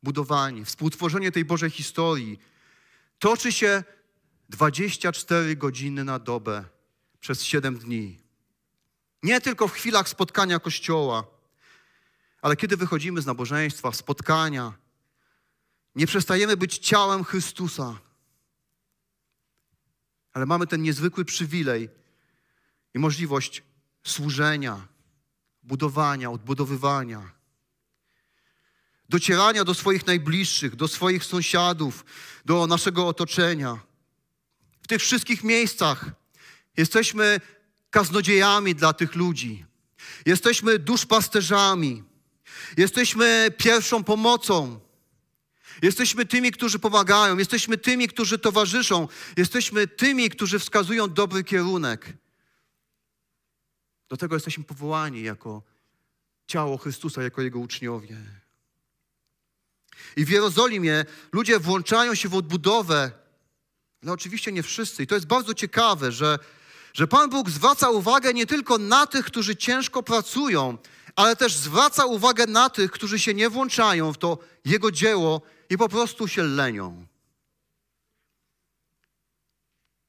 budowanie, 0.02 0.64
współtworzenie 0.64 1.32
tej 1.32 1.44
Bożej 1.44 1.70
historii 1.70 2.38
toczy 3.18 3.52
się 3.52 3.84
24 4.48 5.56
godziny 5.56 6.04
na 6.04 6.18
dobę 6.18 6.64
przez 7.20 7.42
7 7.42 7.78
dni. 7.78 8.18
Nie 9.22 9.40
tylko 9.40 9.68
w 9.68 9.72
chwilach 9.72 10.08
spotkania 10.08 10.58
Kościoła, 10.58 11.24
ale 12.42 12.56
kiedy 12.56 12.76
wychodzimy 12.76 13.22
z 13.22 13.26
nabożeństwa, 13.26 13.92
spotkania, 13.92 14.72
Nie 15.94 16.06
przestajemy 16.06 16.56
być 16.56 16.78
ciałem 16.78 17.24
Chrystusa, 17.24 17.98
ale 20.32 20.46
mamy 20.46 20.66
ten 20.66 20.82
niezwykły 20.82 21.24
przywilej 21.24 21.88
i 22.94 22.98
możliwość 22.98 23.62
służenia, 24.04 24.86
budowania, 25.62 26.30
odbudowywania, 26.30 27.30
docierania 29.08 29.64
do 29.64 29.74
swoich 29.74 30.06
najbliższych, 30.06 30.76
do 30.76 30.88
swoich 30.88 31.24
sąsiadów, 31.24 32.04
do 32.44 32.66
naszego 32.66 33.08
otoczenia. 33.08 33.87
Tych 34.88 35.02
wszystkich 35.02 35.44
miejscach 35.44 36.04
jesteśmy 36.76 37.40
kaznodziejami 37.90 38.74
dla 38.74 38.92
tych 38.92 39.14
ludzi. 39.14 39.64
Jesteśmy 40.26 40.78
duszpasterzami. 40.78 42.04
Jesteśmy 42.76 43.50
pierwszą 43.58 44.04
pomocą. 44.04 44.80
Jesteśmy 45.82 46.26
tymi, 46.26 46.52
którzy 46.52 46.78
pomagają. 46.78 47.38
Jesteśmy 47.38 47.78
tymi, 47.78 48.08
którzy 48.08 48.38
towarzyszą. 48.38 49.08
Jesteśmy 49.36 49.86
tymi, 49.86 50.30
którzy 50.30 50.58
wskazują 50.58 51.08
dobry 51.08 51.44
kierunek. 51.44 52.12
Do 54.08 54.16
tego 54.16 54.36
jesteśmy 54.36 54.64
powołani 54.64 55.22
jako 55.22 55.62
ciało 56.46 56.78
Chrystusa, 56.78 57.22
jako 57.22 57.42
Jego 57.42 57.58
uczniowie. 57.58 58.16
I 60.16 60.24
w 60.24 60.28
Jerozolimie 60.28 61.04
ludzie 61.32 61.58
włączają 61.58 62.14
się 62.14 62.28
w 62.28 62.34
odbudowę, 62.34 63.27
ale 64.02 64.12
oczywiście 64.12 64.52
nie 64.52 64.62
wszyscy. 64.62 65.02
I 65.02 65.06
to 65.06 65.14
jest 65.14 65.26
bardzo 65.26 65.54
ciekawe, 65.54 66.12
że, 66.12 66.38
że 66.92 67.06
Pan 67.06 67.30
Bóg 67.30 67.50
zwraca 67.50 67.90
uwagę 67.90 68.34
nie 68.34 68.46
tylko 68.46 68.78
na 68.78 69.06
tych, 69.06 69.26
którzy 69.26 69.56
ciężko 69.56 70.02
pracują, 70.02 70.78
ale 71.16 71.36
też 71.36 71.56
zwraca 71.56 72.06
uwagę 72.06 72.46
na 72.46 72.70
tych, 72.70 72.90
którzy 72.90 73.18
się 73.18 73.34
nie 73.34 73.50
włączają 73.50 74.12
w 74.12 74.18
to 74.18 74.38
Jego 74.64 74.90
dzieło 74.90 75.42
i 75.70 75.78
po 75.78 75.88
prostu 75.88 76.28
się 76.28 76.42
lenią. 76.42 77.06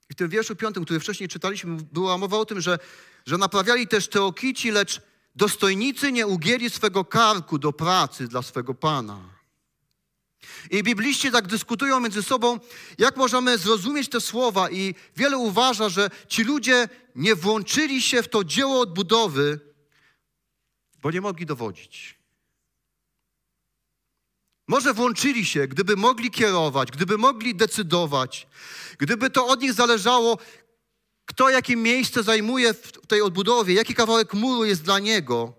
I 0.10 0.14
w 0.14 0.16
tym 0.16 0.30
wierszu 0.30 0.56
piątym, 0.56 0.86
który 0.86 1.00
wcześniej 1.00 1.30
czytaliśmy, 1.30 1.78
była 1.92 2.18
mowa 2.18 2.38
o 2.38 2.46
tym, 2.46 2.62
że, 2.62 2.80
że 3.26 3.38
naprawiali 3.38 3.88
też 3.88 4.08
teokici, 4.08 4.72
lecz 4.72 5.02
dostojnicy 5.36 6.12
nie 6.12 6.28
ugięli 6.28 6.70
swego 6.70 7.06
karku 7.06 7.58
do 7.58 7.74
pracy 7.74 8.28
dla 8.28 8.42
swego 8.42 8.74
Pana. 8.74 9.39
I 10.72 10.84
bibliści 10.84 11.32
tak 11.32 11.48
dyskutują 11.48 12.00
między 12.00 12.24
sobą, 12.24 12.60
jak 12.98 13.18
możemy 13.18 13.58
zrozumieć 13.58 14.10
te 14.10 14.22
słowa, 14.22 14.70
i 14.70 14.96
wiele 15.16 15.38
uważa, 15.38 15.90
że 15.90 16.10
ci 16.28 16.44
ludzie 16.44 16.90
nie 17.16 17.36
włączyli 17.36 18.02
się 18.02 18.24
w 18.24 18.30
to 18.30 18.44
dzieło 18.44 18.80
odbudowy, 18.80 19.60
bo 21.02 21.12
nie 21.12 21.22
mogli 21.22 21.46
dowodzić. 21.46 22.20
Może 24.68 24.94
włączyli 24.94 25.46
się, 25.46 25.68
gdyby 25.68 25.96
mogli 25.96 26.32
kierować, 26.32 26.92
gdyby 26.92 27.18
mogli 27.18 27.56
decydować, 27.56 28.48
gdyby 28.98 29.30
to 29.30 29.48
od 29.48 29.62
nich 29.62 29.74
zależało, 29.74 30.38
kto 31.26 31.50
jakie 31.50 31.76
miejsce 31.76 32.24
zajmuje 32.24 32.74
w 32.74 33.08
tej 33.08 33.22
odbudowie, 33.22 33.74
jaki 33.74 33.96
kawałek 33.96 34.34
muru 34.34 34.66
jest 34.66 34.84
dla 34.84 35.00
niego. 35.00 35.54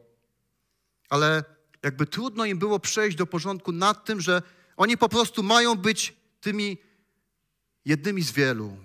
Ale 1.08 1.44
jakby 1.82 2.06
trudno 2.06 2.44
im 2.44 2.58
było 2.58 2.78
przejść 2.78 3.16
do 3.16 3.26
porządku 3.26 3.72
nad 3.72 4.04
tym, 4.04 4.20
że 4.20 4.42
oni 4.80 4.96
po 4.96 5.08
prostu 5.08 5.42
mają 5.42 5.74
być 5.74 6.16
tymi 6.40 6.78
jednymi 7.84 8.22
z 8.22 8.32
wielu. 8.32 8.76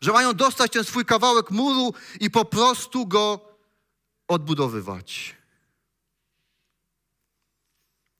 Że 0.00 0.12
mają 0.12 0.34
dostać 0.34 0.72
ten 0.72 0.84
swój 0.84 1.04
kawałek 1.04 1.50
muru 1.50 1.94
i 2.20 2.30
po 2.30 2.44
prostu 2.44 3.06
go 3.06 3.40
odbudowywać. 4.28 5.36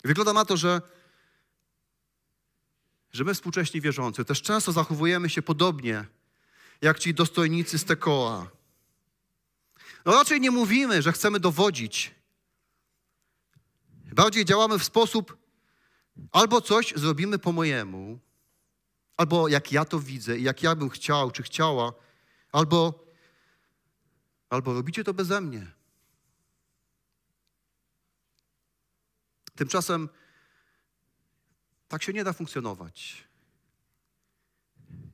Wygląda 0.05 0.33
na 0.33 0.45
to, 0.45 0.57
że, 0.57 0.83
że 3.13 3.25
my 3.25 3.35
współcześni 3.35 3.81
wierzący 3.81 4.25
też 4.25 4.43
często 4.43 4.73
zachowujemy 4.73 5.31
się 5.31 5.43
podobnie 5.43 6.05
jak 6.81 6.99
ci 6.99 7.15
dostojnicy 7.15 7.79
z 7.79 7.85
Tekoa. 7.85 8.51
No 10.05 10.13
raczej 10.13 10.41
nie 10.41 10.51
mówimy, 10.51 11.03
że 11.03 11.13
chcemy 11.13 11.41
dowodzić. 11.41 12.15
Bardziej 14.13 14.45
działamy 14.45 14.79
w 14.79 14.85
sposób 14.85 15.40
albo 16.33 16.61
coś 16.61 16.93
zrobimy 16.97 17.39
po 17.39 17.53
mojemu, 17.53 18.19
albo 19.17 19.49
jak 19.49 19.73
ja 19.73 19.85
to 19.85 20.01
widzę 20.01 20.39
i 20.39 20.43
jak 20.43 20.63
ja 20.63 20.75
bym 20.75 20.91
chciał 20.91 21.31
czy 21.31 21.43
chciała, 21.43 21.93
albo, 22.53 23.07
albo 24.49 24.75
robicie 24.75 25.05
to 25.05 25.15
beze 25.15 25.41
mnie. 25.41 25.67
Tymczasem 29.55 30.09
tak 31.89 32.03
się 32.03 32.13
nie 32.13 32.25
da 32.25 32.33
funkcjonować. 32.33 33.25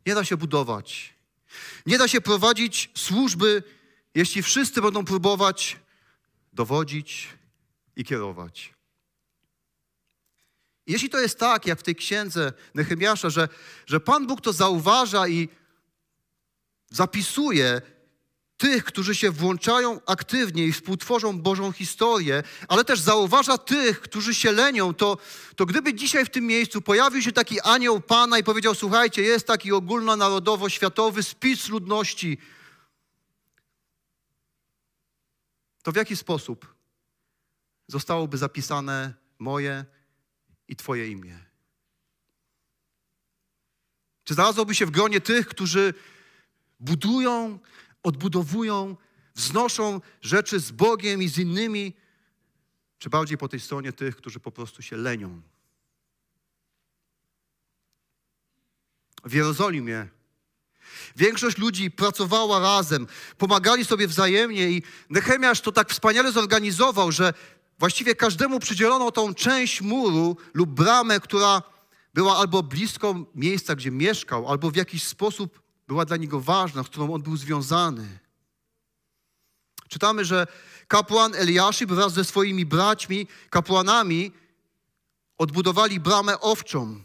Nie 0.06 0.14
da 0.14 0.24
się 0.24 0.36
budować. 0.36 1.14
Nie 1.86 1.98
da 1.98 2.08
się 2.08 2.20
prowadzić 2.20 2.90
służby, 2.94 3.62
jeśli 4.14 4.42
wszyscy 4.42 4.82
będą 4.82 5.04
próbować 5.04 5.80
dowodzić 6.52 7.28
i 7.96 8.04
kierować. 8.04 8.75
Jeśli 10.86 11.10
to 11.10 11.20
jest 11.20 11.38
tak, 11.38 11.66
jak 11.66 11.78
w 11.78 11.82
tej 11.82 11.96
księdze 11.96 12.52
Nehemiasza, 12.74 13.30
że, 13.30 13.48
że 13.86 14.00
Pan 14.00 14.26
Bóg 14.26 14.40
to 14.40 14.52
zauważa 14.52 15.28
i 15.28 15.48
zapisuje 16.90 17.82
tych, 18.56 18.84
którzy 18.84 19.14
się 19.14 19.30
włączają 19.30 20.00
aktywnie 20.06 20.64
i 20.64 20.72
współtworzą 20.72 21.40
Bożą 21.40 21.72
historię, 21.72 22.42
ale 22.68 22.84
też 22.84 23.00
zauważa 23.00 23.58
tych, 23.58 24.00
którzy 24.00 24.34
się 24.34 24.52
lenią, 24.52 24.94
to, 24.94 25.18
to 25.56 25.66
gdyby 25.66 25.94
dzisiaj 25.94 26.24
w 26.24 26.30
tym 26.30 26.46
miejscu 26.46 26.82
pojawił 26.82 27.22
się 27.22 27.32
taki 27.32 27.60
anioł 27.60 28.00
Pana 28.00 28.38
i 28.38 28.44
powiedział, 28.44 28.74
słuchajcie, 28.74 29.22
jest 29.22 29.46
taki 29.46 29.72
ogólnonarodowo-światowy 29.72 31.22
spis 31.22 31.68
ludności, 31.68 32.38
to 35.82 35.92
w 35.92 35.96
jaki 35.96 36.16
sposób 36.16 36.74
zostałoby 37.88 38.38
zapisane 38.38 39.14
moje 39.38 39.84
i 40.68 40.76
Twoje 40.76 41.08
imię? 41.08 41.38
Czy 44.24 44.34
znalazłoby 44.34 44.74
się 44.74 44.86
w 44.86 44.90
gronie 44.90 45.20
tych, 45.20 45.46
którzy 45.48 45.94
budują 46.80 47.58
odbudowują, 48.02 48.96
wznoszą 49.34 50.00
rzeczy 50.22 50.60
z 50.60 50.70
Bogiem 50.70 51.22
i 51.22 51.28
z 51.28 51.38
innymi, 51.38 51.94
czy 52.98 53.10
bardziej 53.10 53.38
po 53.38 53.48
tej 53.48 53.60
stronie 53.60 53.92
tych, 53.92 54.16
którzy 54.16 54.40
po 54.40 54.52
prostu 54.52 54.82
się 54.82 54.96
lenią. 54.96 55.42
W 59.24 59.32
Jerozolimie 59.32 60.08
Większość 61.16 61.58
ludzi 61.58 61.90
pracowała 61.90 62.58
razem, 62.58 63.06
pomagali 63.38 63.84
sobie 63.84 64.08
wzajemnie 64.08 64.70
i 64.70 64.82
Nehemiasz 65.10 65.60
to 65.60 65.72
tak 65.72 65.90
wspaniale 65.90 66.32
zorganizował, 66.32 67.12
że 67.12 67.34
właściwie 67.78 68.14
każdemu 68.14 68.60
przydzielono 68.60 69.10
tą 69.10 69.34
część 69.34 69.80
muru 69.80 70.36
lub 70.54 70.70
bramę, 70.70 71.20
która 71.20 71.62
była 72.14 72.36
albo 72.36 72.62
blisko 72.62 73.14
miejsca, 73.34 73.74
gdzie 73.74 73.90
mieszkał, 73.90 74.48
albo 74.48 74.70
w 74.70 74.76
jakiś 74.76 75.02
sposób 75.02 75.60
była 75.88 76.04
dla 76.04 76.16
niego 76.16 76.40
ważna, 76.40 76.82
z 76.82 76.86
którą 76.86 77.14
on 77.14 77.22
był 77.22 77.36
związany. 77.36 78.18
Czytamy, 79.88 80.24
że 80.24 80.46
kapłan 80.88 81.34
Eliaszyb 81.34 81.90
wraz 81.92 82.12
ze 82.12 82.24
swoimi 82.24 82.66
braćmi, 82.66 83.26
kapłanami, 83.50 84.32
odbudowali 85.38 86.00
bramę 86.00 86.40
owczą. 86.40 87.00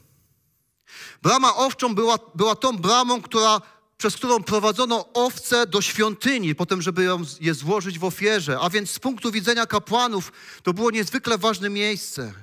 Brama 1.22 1.56
owczą 1.56 1.96
była, 1.96 2.18
była 2.36 2.56
tą 2.56 2.78
bramą, 2.78 3.22
która, 3.22 3.62
przez 4.02 4.16
którą 4.16 4.44
prowadzono 4.44 5.14
owce 5.14 5.68
do 5.68 5.82
świątyni, 5.82 6.56
potem, 6.56 6.82
żeby 6.82 7.08
je 7.42 7.54
złożyć 7.54 8.00
w 8.00 8.04
ofierze. 8.04 8.60
A 8.60 8.70
więc 8.70 8.92
z 8.92 9.00
punktu 9.00 9.32
widzenia 9.32 9.66
kapłanów 9.66 10.32
to 10.64 10.74
było 10.74 10.92
niezwykle 10.92 11.38
ważne 11.38 11.70
miejsce. 11.70 12.34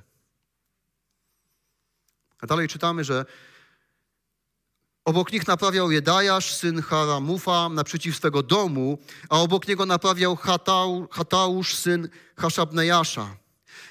A 2.41 2.47
dalej 2.47 2.69
czytamy, 2.69 3.05
że 3.05 3.25
Obok 5.05 5.33
nich 5.33 5.47
naprawiał 5.47 5.91
Jedajasz, 5.91 6.55
syn 6.55 6.83
Haramufa, 6.83 7.69
naprzeciw 7.69 8.17
swego 8.17 8.43
domu, 8.43 8.99
a 9.29 9.39
obok 9.39 9.69
niego 9.69 9.87
naprawiał 9.87 10.37
Hatau, 10.37 11.09
Hatausz, 11.11 11.75
syn 11.75 12.09
Haszabnejasza. 12.37 13.37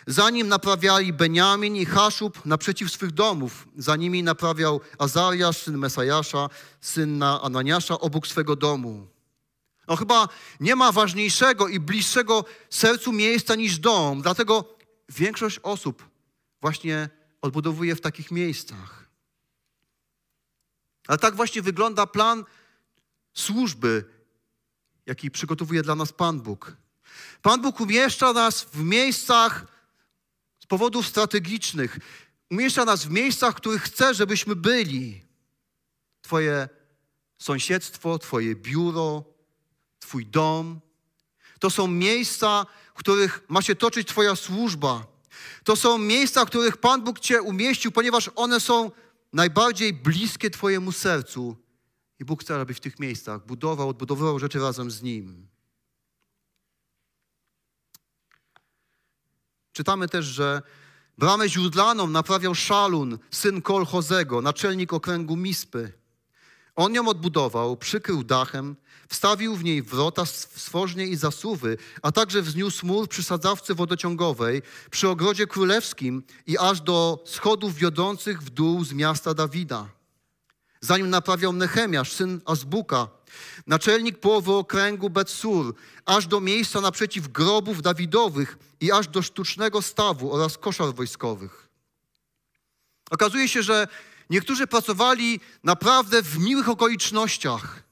Za 0.08 0.30
nim 0.30 0.48
naprawiali 0.48 1.14
Beniamin 1.14 1.76
i 1.76 1.86
Haszub 1.86 2.46
naprzeciw 2.46 2.92
swych 2.92 3.12
domów. 3.12 3.68
Za 3.78 3.96
nimi 3.96 4.24
naprawiał 4.24 4.82
Azariasz, 4.98 5.58
syn 5.58 5.78
Mesajasza, 5.78 6.50
syn 6.82 7.24
Ananiasza, 7.24 8.00
obok 8.00 8.28
swego 8.28 8.56
domu. 8.56 9.08
No 9.88 9.96
chyba 9.96 10.28
nie 10.60 10.76
ma 10.76 10.92
ważniejszego 10.92 11.68
i 11.68 11.80
bliższego 11.80 12.46
sercu 12.70 13.12
miejsca 13.12 13.56
niż 13.56 13.80
dom, 13.80 14.22
dlatego 14.22 14.78
większość 15.10 15.60
osób 15.64 16.10
właśnie 16.62 17.10
odbudowuje 17.42 17.96
w 17.96 18.02
takich 18.02 18.32
miejscach. 18.32 19.10
Ale 21.08 21.18
tak 21.18 21.36
właśnie 21.36 21.62
wygląda 21.62 22.08
plan 22.08 22.46
służby, 23.34 24.06
jaki 25.06 25.32
przygotowuje 25.32 25.82
dla 25.82 25.96
nas 25.96 26.14
Pan 26.14 26.42
Bóg. 26.42 26.76
Pan 27.42 27.62
Bóg 27.62 27.80
umieszcza 27.80 28.34
nas 28.34 28.64
w 28.64 28.84
miejscach 28.84 29.77
powodów 30.68 31.08
strategicznych. 31.08 32.00
umieszcza 32.52 32.86
nas 32.86 33.06
w 33.06 33.10
miejscach, 33.10 33.54
w 33.54 33.58
których 33.58 33.84
chce, 33.84 34.14
żebyśmy 34.14 34.56
byli. 34.56 35.22
Twoje 36.22 36.70
sąsiedztwo, 37.38 38.20
Twoje 38.20 38.56
biuro, 38.56 39.24
Twój 40.00 40.26
dom. 40.26 40.80
To 41.60 41.70
są 41.70 41.88
miejsca, 41.88 42.66
w 42.96 43.00
których 43.00 43.42
ma 43.50 43.62
się 43.62 43.76
toczyć 43.76 44.08
Twoja 44.08 44.36
służba. 44.36 45.08
To 45.64 45.76
są 45.76 45.98
miejsca, 45.98 46.46
w 46.46 46.48
których 46.48 46.78
Pan 46.78 47.04
Bóg 47.04 47.20
Cię 47.20 47.42
umieścił, 47.42 47.92
ponieważ 47.92 48.30
one 48.36 48.60
są 48.60 48.92
najbardziej 49.34 49.94
bliskie 49.94 50.50
Twojemu 50.50 50.92
sercu. 50.92 51.58
I 52.20 52.26
Bóg 52.26 52.44
chce, 52.44 52.62
abyś 52.62 52.78
w 52.78 52.80
tych 52.80 53.00
miejscach 53.00 53.46
budował, 53.46 53.90
odbudowywał 53.90 54.40
rzeczy 54.40 54.60
razem 54.60 54.92
z 54.92 55.02
Nim. 55.02 55.47
Czytamy 59.78 60.10
też, 60.10 60.26
że 60.26 60.62
bramę 61.18 61.50
źródlaną 61.50 62.08
naprawiał 62.08 62.56
Szalun, 62.56 63.20
syn 63.32 63.62
Kolchozego, 63.62 64.42
naczelnik 64.42 64.94
okręgu 64.94 65.36
Mispy. 65.36 65.94
On 66.76 66.94
ją 66.94 67.08
odbudował, 67.08 67.78
przykrył 67.78 68.24
dachem, 68.24 68.76
wstawił 69.10 69.56
w 69.56 69.64
niej 69.64 69.84
wrota, 69.84 70.26
stworznie 70.26 71.08
i 71.08 71.16
zasuwy, 71.16 71.78
a 72.02 72.12
także 72.12 72.42
wzniósł 72.42 72.86
mur 72.86 73.08
przy 73.08 73.24
sadzawce 73.24 73.76
wodociągowej, 73.76 74.62
przy 74.92 75.10
ogrodzie 75.10 75.48
królewskim 75.48 76.24
i 76.48 76.58
aż 76.58 76.82
do 76.82 77.24
schodów 77.26 77.76
wiodących 77.76 78.42
w 78.42 78.50
dół 78.50 78.84
z 78.84 78.94
miasta 78.94 79.34
Dawida. 79.34 79.90
Zanim 80.82 81.10
naprawiał 81.10 81.54
Nechemiasz, 81.54 82.12
syn 82.12 82.42
Azbuka, 82.46 83.08
naczelnik 83.68 84.20
połowy 84.20 84.54
okręgu 84.54 85.10
Betsur, 85.10 85.76
aż 86.06 86.28
do 86.28 86.42
miejsca 86.42 86.82
naprzeciw 86.82 87.28
grobów 87.28 87.82
Dawidowych 87.82 88.58
i 88.82 88.92
aż 88.92 89.08
do 89.08 89.22
sztucznego 89.22 89.82
stawu 89.82 90.34
oraz 90.34 90.58
koszar 90.58 90.94
wojskowych. 90.96 91.70
Okazuje 93.10 93.48
się, 93.48 93.64
że 93.64 93.88
niektórzy 94.30 94.68
pracowali 94.68 95.40
naprawdę 95.64 96.24
w 96.24 96.40
miłych 96.40 96.70
okolicznościach. 96.70 97.84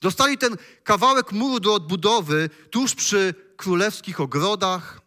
Dostali 0.00 0.38
ten 0.38 0.56
kawałek 0.84 1.32
muru 1.32 1.60
do 1.60 1.74
odbudowy 1.74 2.50
tuż 2.70 2.94
przy 2.94 3.34
królewskich 3.56 4.20
ogrodach, 4.20 5.00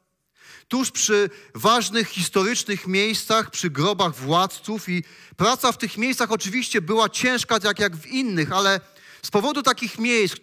tuż 0.71 0.91
przy 0.91 1.29
ważnych 1.55 2.07
historycznych 2.07 2.88
miejscach, 2.88 3.49
przy 3.49 3.69
grobach 3.69 4.15
władców 4.15 4.89
i 4.89 5.03
praca 5.38 5.71
w 5.71 5.77
tych 5.77 5.97
miejscach 5.97 6.31
oczywiście 6.31 6.81
była 6.81 7.10
ciężka, 7.10 7.60
tak 7.60 7.79
jak 7.79 7.95
w 7.95 8.07
innych, 8.07 8.51
ale 8.51 8.81
z 9.21 9.31
powodu 9.31 9.63
takich 9.63 9.99
miejsc 9.99 10.38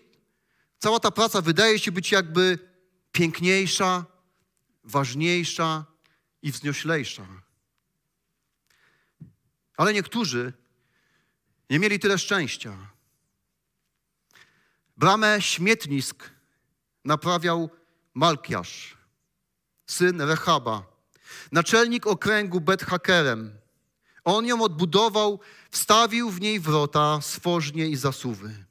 cała 0.79 1.01
ta 1.01 1.11
praca 1.11 1.41
wydaje 1.41 1.79
się 1.79 1.93
być 1.93 2.13
jakby 2.13 2.59
piękniejsza, 3.13 4.05
ważniejsza 4.85 5.85
i 6.43 6.53
wznioślejsza. 6.53 7.27
Ale 9.77 9.93
niektórzy 9.93 10.53
nie 11.71 11.79
mieli 11.79 11.99
tyle 11.99 12.19
szczęścia. 12.19 12.77
Bramę 14.97 15.43
śmietnisk 15.43 16.31
naprawiał 17.05 17.71
Malkiasz, 18.15 18.98
syn 19.89 20.21
Rechaba, 20.21 20.83
naczelnik 21.53 22.07
okręgu 22.07 22.61
Bet-Hakerem. 22.61 23.51
On 24.25 24.47
ją 24.47 24.63
odbudował, 24.63 25.41
wstawił 25.71 26.31
w 26.31 26.41
niej 26.41 26.61
wrota, 26.61 27.19
stworznie 27.23 27.87
i 27.87 27.97
zasuwy. 27.97 28.65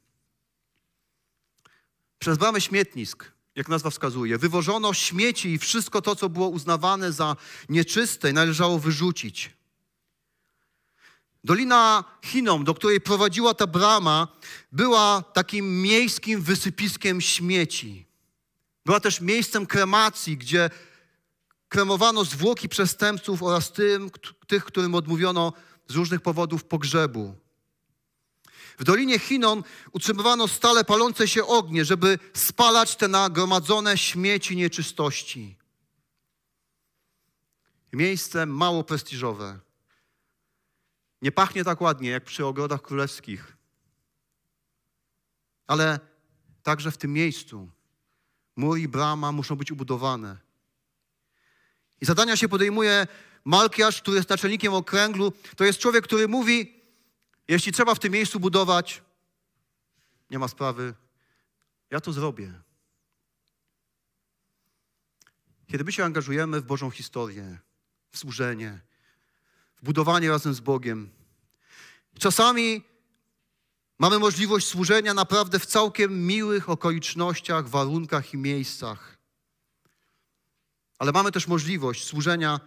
Przez 2.18 2.38
bramę 2.38 2.60
śmietnisk, 2.60 3.32
jak 3.54 3.68
nazwa 3.68 3.90
wskazuje, 3.90 4.38
wywożono 4.38 4.94
śmieci 4.94 5.52
i 5.52 5.58
wszystko 5.58 6.02
to, 6.02 6.16
co 6.16 6.28
było 6.28 6.48
uznawane 6.48 7.12
za 7.12 7.36
nieczyste, 7.68 8.32
należało 8.32 8.78
wyrzucić. 8.78 9.50
Dolina 11.44 12.04
Chinom, 12.24 12.64
do 12.64 12.74
której 12.74 13.00
prowadziła 13.00 13.54
ta 13.54 13.66
brama, 13.66 14.28
była 14.72 15.22
takim 15.32 15.82
miejskim 15.82 16.42
wysypiskiem 16.42 17.20
śmieci. 17.20 18.06
Była 18.86 19.00
też 19.00 19.20
miejscem 19.20 19.66
kremacji, 19.66 20.36
gdzie 20.36 20.70
kremowano 21.68 22.24
zwłoki 22.24 22.68
przestępców 22.68 23.42
oraz 23.42 23.72
tym, 23.72 24.10
tych, 24.46 24.64
którym 24.64 24.94
odmówiono 24.94 25.52
z 25.88 25.94
różnych 25.94 26.20
powodów 26.20 26.64
pogrzebu. 26.64 27.34
W 28.78 28.84
Dolinie 28.84 29.18
Chinon 29.18 29.62
utrzymywano 29.92 30.48
stale 30.48 30.84
palące 30.84 31.28
się 31.28 31.46
ognie, 31.46 31.84
żeby 31.84 32.18
spalać 32.34 32.96
te 32.96 33.08
nagromadzone 33.08 33.98
śmieci 33.98 34.56
nieczystości. 34.56 35.56
Miejsce 37.92 38.46
mało 38.46 38.84
prestiżowe. 38.84 39.60
Nie 41.22 41.32
pachnie 41.32 41.64
tak 41.64 41.80
ładnie 41.80 42.10
jak 42.10 42.24
przy 42.24 42.46
ogrodach 42.46 42.82
królewskich. 42.82 43.56
Ale 45.66 46.00
także 46.62 46.90
w 46.90 46.98
tym 46.98 47.12
miejscu 47.12 47.70
mur 48.56 48.78
i 48.78 48.88
brama 48.88 49.32
muszą 49.32 49.56
być 49.56 49.72
ubudowane. 49.72 50.47
I 52.00 52.06
zadania 52.06 52.36
się 52.36 52.48
podejmuje 52.48 53.06
Malkiasz, 53.44 54.02
który 54.02 54.16
jest 54.16 54.30
naczelnikiem 54.30 54.74
okręglu. 54.74 55.32
To 55.56 55.64
jest 55.64 55.78
człowiek, 55.78 56.04
który 56.04 56.28
mówi, 56.28 56.82
jeśli 57.48 57.72
trzeba 57.72 57.94
w 57.94 57.98
tym 57.98 58.12
miejscu 58.12 58.40
budować, 58.40 59.02
nie 60.30 60.38
ma 60.38 60.48
sprawy, 60.48 60.94
ja 61.90 62.00
to 62.00 62.12
zrobię. 62.12 62.52
Kiedy 65.66 65.84
my 65.84 65.92
się 65.92 66.04
angażujemy 66.04 66.60
w 66.60 66.64
Bożą 66.64 66.90
historię, 66.90 67.58
w 68.10 68.18
służenie, 68.18 68.80
w 69.76 69.84
budowanie 69.84 70.28
razem 70.28 70.54
z 70.54 70.60
Bogiem, 70.60 71.10
czasami 72.18 72.82
mamy 73.98 74.18
możliwość 74.18 74.66
służenia 74.66 75.14
naprawdę 75.14 75.58
w 75.58 75.66
całkiem 75.66 76.26
miłych 76.26 76.68
okolicznościach, 76.68 77.68
warunkach 77.68 78.34
i 78.34 78.36
miejscach. 78.36 79.17
Ale 80.98 81.12
mamy 81.12 81.32
też 81.32 81.46
możliwość 81.46 82.04
służenia 82.04 82.60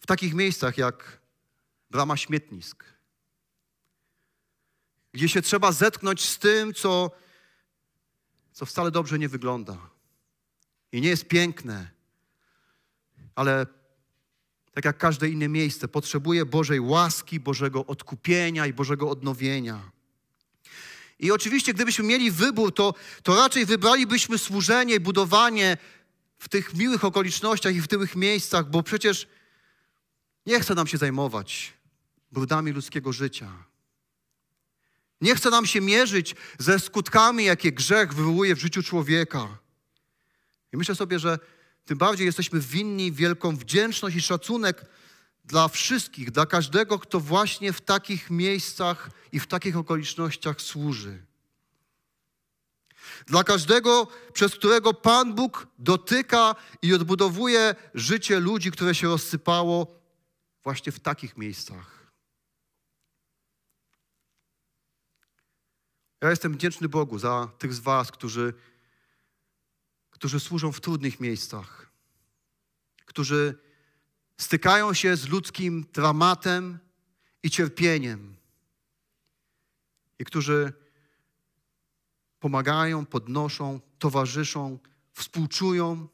w 0.00 0.06
takich 0.06 0.34
miejscach 0.34 0.78
jak 0.78 1.20
brama 1.90 2.16
śmietnisk, 2.16 2.84
gdzie 5.12 5.28
się 5.28 5.42
trzeba 5.42 5.72
zetknąć 5.72 6.28
z 6.28 6.38
tym, 6.38 6.74
co, 6.74 7.10
co 8.52 8.66
wcale 8.66 8.90
dobrze 8.90 9.18
nie 9.18 9.28
wygląda 9.28 9.78
i 10.92 11.00
nie 11.00 11.08
jest 11.08 11.28
piękne, 11.28 11.90
ale 13.34 13.66
tak 14.72 14.84
jak 14.84 14.98
każde 14.98 15.28
inne 15.28 15.48
miejsce, 15.48 15.88
potrzebuje 15.88 16.46
Bożej 16.46 16.80
łaski, 16.80 17.40
Bożego 17.40 17.86
odkupienia 17.86 18.66
i 18.66 18.72
Bożego 18.72 19.10
odnowienia. 19.10 19.90
I 21.18 21.32
oczywiście, 21.32 21.74
gdybyśmy 21.74 22.04
mieli 22.04 22.30
wybór, 22.30 22.74
to, 22.74 22.94
to 23.22 23.36
raczej 23.36 23.66
wybralibyśmy 23.66 24.38
służenie 24.38 25.00
budowanie 25.00 25.76
w 26.42 26.48
tych 26.48 26.74
miłych 26.74 27.04
okolicznościach 27.04 27.74
i 27.74 27.80
w 27.80 27.88
tych 27.88 28.16
miejscach, 28.16 28.70
bo 28.70 28.82
przecież 28.82 29.26
nie 30.46 30.60
chce 30.60 30.74
nam 30.74 30.86
się 30.86 30.98
zajmować 30.98 31.72
brudami 32.32 32.72
ludzkiego 32.72 33.12
życia. 33.12 33.52
Nie 35.20 35.34
chce 35.34 35.50
nam 35.50 35.66
się 35.66 35.80
mierzyć 35.80 36.34
ze 36.58 36.78
skutkami, 36.78 37.44
jakie 37.44 37.72
grzech 37.72 38.14
wywołuje 38.14 38.54
w 38.54 38.60
życiu 38.60 38.82
człowieka. 38.82 39.58
I 40.72 40.76
myślę 40.76 40.94
sobie, 40.94 41.18
że 41.18 41.38
tym 41.84 41.98
bardziej 41.98 42.26
jesteśmy 42.26 42.60
winni 42.60 43.12
wielką 43.12 43.56
wdzięczność 43.56 44.16
i 44.16 44.20
szacunek 44.20 44.84
dla 45.44 45.68
wszystkich, 45.68 46.30
dla 46.30 46.46
każdego, 46.46 46.98
kto 46.98 47.20
właśnie 47.20 47.72
w 47.72 47.80
takich 47.80 48.30
miejscach 48.30 49.10
i 49.32 49.40
w 49.40 49.46
takich 49.46 49.76
okolicznościach 49.76 50.60
służy. 50.60 51.31
Dla 53.26 53.44
każdego, 53.44 54.06
przez 54.32 54.54
którego 54.54 54.94
Pan 54.94 55.34
Bóg 55.34 55.66
dotyka 55.78 56.54
i 56.82 56.94
odbudowuje 56.94 57.74
życie 57.94 58.40
ludzi, 58.40 58.70
które 58.70 58.94
się 58.94 59.08
rozsypało 59.08 60.00
właśnie 60.62 60.92
w 60.92 61.00
takich 61.00 61.36
miejscach. 61.36 62.12
Ja 66.20 66.30
jestem 66.30 66.54
wdzięczny 66.54 66.88
Bogu 66.88 67.18
za 67.18 67.48
tych 67.58 67.74
z 67.74 67.80
Was, 67.80 68.10
którzy 68.10 68.54
którzy 70.10 70.40
służą 70.40 70.72
w 70.72 70.80
trudnych 70.80 71.20
miejscach, 71.20 71.90
którzy 73.04 73.58
stykają 74.38 74.94
się 74.94 75.16
z 75.16 75.28
ludzkim 75.28 75.86
dramatem 75.92 76.78
i 77.42 77.50
cierpieniem, 77.50 78.36
i 80.18 80.24
którzy 80.24 80.72
pomagają, 82.42 83.06
podnoszą, 83.06 83.80
towarzyszą, 83.98 84.78
współczują, 85.12 86.08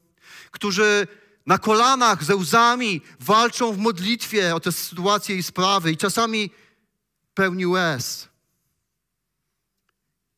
którzy 0.51 1.07
na 1.45 1.57
kolanach 1.57 2.23
ze 2.23 2.35
łzami 2.35 3.01
walczą 3.19 3.73
w 3.73 3.77
modlitwie 3.77 4.55
o 4.55 4.59
te 4.59 4.71
sytuacje 4.71 5.35
i 5.35 5.43
sprawy, 5.43 5.91
i 5.91 5.97
czasami 5.97 6.49
pełni 7.33 7.67
łez. 7.67 8.27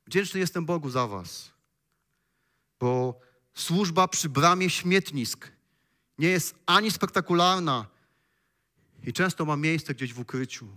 Wdzięczny 0.08 0.40
jestem 0.40 0.66
Bogu 0.66 0.90
za 0.90 1.08
Was, 1.08 1.52
bo 2.80 3.20
służba 3.54 4.08
przy 4.08 4.30
bramie 4.30 4.70
śmietnisk 4.70 5.52
nie 6.18 6.28
jest 6.28 6.56
ani 6.66 6.92
spektakularna, 6.92 7.88
I 9.04 9.14
często 9.14 9.46
ma 9.46 9.56
miejsce 9.56 9.94
gdzieś 9.94 10.14
w 10.14 10.20
ukryciu. 10.20 10.68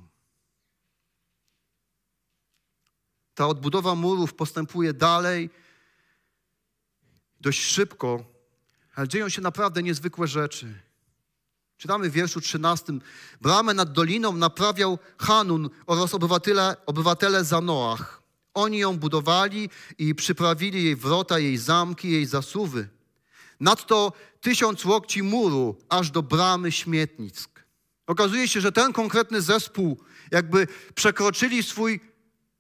Ta 3.35 3.47
odbudowa 3.47 3.95
murów 3.95 4.35
postępuje 4.35 4.93
dalej 4.93 5.51
dość 7.41 7.63
szybko, 7.63 8.25
ale 8.95 9.09
dzieją 9.09 9.29
się 9.29 9.43
naprawdę 9.43 9.83
niezwykłe 9.83 10.29
rzeczy. 10.29 10.75
Czytamy 11.77 12.11
w 12.11 12.13
wierszu 12.13 12.41
13. 12.41 12.93
Bramę 13.41 13.75
nad 13.75 13.93
doliną 13.93 14.33
naprawiał 14.37 14.99
Hanun 15.19 15.71
oraz 15.87 16.15
obywatele, 16.15 16.77
obywatele 16.87 17.45
Zanoach. 17.45 18.23
Oni 18.55 18.79
ją 18.79 18.99
budowali 18.99 19.71
i 19.99 20.15
przyprawili 20.15 20.85
jej 20.85 20.97
wrota, 20.97 21.39
jej 21.39 21.59
zamki, 21.59 22.11
jej 22.11 22.27
zasuwy. 22.27 22.89
Nadto 23.61 24.13
tysiąc 24.41 24.85
łokci 24.85 25.23
muru, 25.23 25.79
aż 25.89 26.11
do 26.11 26.23
bramy 26.23 26.73
śmietnisk. 26.73 27.65
Okazuje 28.07 28.49
się, 28.49 28.61
że 28.61 28.73
ten 28.73 28.93
konkretny 28.93 29.43
zespół 29.43 30.01
jakby 30.31 30.67
przekroczyli 30.95 31.63
swój 31.63 32.01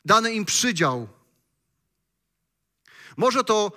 dany 0.04 0.32
im 0.32 0.44
przydział. 0.44 1.08
Może 3.16 3.44
to, 3.44 3.72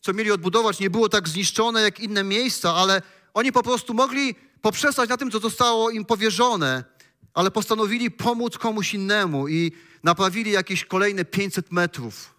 co 0.00 0.12
mieli 0.12 0.30
odbudować, 0.30 0.80
nie 0.80 0.90
było 0.90 1.08
tak 1.08 1.28
zniszczone 1.28 1.82
jak 1.82 2.00
inne 2.00 2.24
miejsca, 2.24 2.74
ale 2.74 3.02
oni 3.34 3.52
po 3.52 3.62
prostu 3.62 3.94
mogli 3.94 4.34
poprzestać 4.60 5.10
na 5.10 5.16
tym, 5.16 5.30
co 5.30 5.38
zostało 5.38 5.90
im 5.90 6.04
powierzone, 6.04 6.84
ale 7.34 7.50
postanowili 7.50 8.10
pomóc 8.10 8.58
komuś 8.58 8.94
innemu 8.94 9.48
i 9.48 9.72
naprawili 10.02 10.50
jakieś 10.50 10.84
kolejne 10.84 11.24
500 11.24 11.72
metrów. 11.72 12.34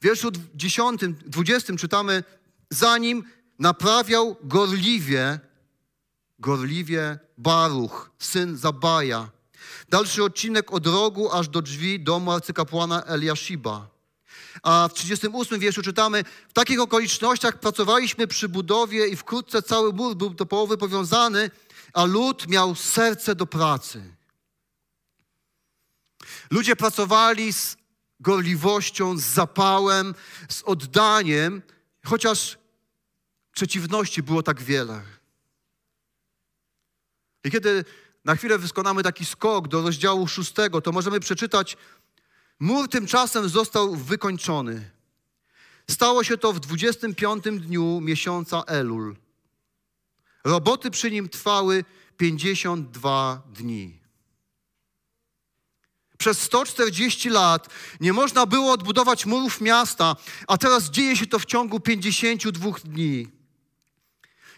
W 0.00 0.04
wierszu 0.04 0.30
10, 0.54 1.00
20 1.26 1.76
czytamy, 1.76 2.24
zanim 2.70 3.24
naprawiał 3.58 4.36
gorliwie, 4.42 5.40
gorliwie 6.38 7.18
Baruch, 7.38 8.10
syn 8.18 8.56
Zabaja. 8.56 9.35
Dalszy 9.88 10.24
odcinek 10.24 10.72
od 10.72 10.86
rogu 10.86 11.32
aż 11.32 11.48
do 11.48 11.62
drzwi 11.62 12.00
domu 12.00 12.32
arcykapłana 12.32 13.04
Eliashiba. 13.04 13.88
A 14.62 14.88
w 14.88 14.94
38 14.94 15.60
wierszu 15.60 15.82
czytamy, 15.82 16.24
w 16.48 16.52
takich 16.52 16.80
okolicznościach 16.80 17.60
pracowaliśmy 17.60 18.26
przy 18.26 18.48
budowie 18.48 19.08
i 19.08 19.16
wkrótce 19.16 19.62
cały 19.62 19.92
mur 19.92 20.16
był 20.16 20.30
do 20.30 20.46
połowy 20.46 20.78
powiązany, 20.78 21.50
a 21.92 22.04
lud 22.04 22.48
miał 22.48 22.74
serce 22.74 23.34
do 23.34 23.46
pracy. 23.46 24.02
Ludzie 26.50 26.76
pracowali 26.76 27.52
z 27.52 27.76
gorliwością, 28.20 29.18
z 29.18 29.22
zapałem, 29.22 30.14
z 30.48 30.62
oddaniem, 30.62 31.62
chociaż 32.04 32.58
przeciwności 33.52 34.22
było 34.22 34.42
tak 34.42 34.62
wiele. 34.62 35.02
I 37.44 37.50
kiedy 37.50 37.84
na 38.26 38.36
chwilę 38.36 38.58
wykonamy 38.58 39.02
taki 39.02 39.24
skok 39.24 39.68
do 39.68 39.82
rozdziału 39.82 40.28
szóstego, 40.28 40.80
to 40.80 40.92
możemy 40.92 41.20
przeczytać 41.20 41.76
Mur 42.60 42.88
tymczasem 42.88 43.48
został 43.48 43.96
wykończony. 43.96 44.90
Stało 45.90 46.24
się 46.24 46.38
to 46.38 46.52
w 46.52 46.60
25 46.60 47.44
dniu 47.44 48.00
miesiąca 48.00 48.62
Elul. 48.66 49.16
Roboty 50.44 50.90
przy 50.90 51.10
nim 51.10 51.28
trwały 51.28 51.84
52 52.16 53.42
dni. 53.54 54.00
Przez 56.18 56.42
140 56.42 57.30
lat 57.30 57.68
nie 58.00 58.12
można 58.12 58.46
było 58.46 58.72
odbudować 58.72 59.26
murów 59.26 59.60
miasta, 59.60 60.16
a 60.46 60.58
teraz 60.58 60.90
dzieje 60.90 61.16
się 61.16 61.26
to 61.26 61.38
w 61.38 61.44
ciągu 61.44 61.80
52 61.80 62.70
dni. 62.84 63.35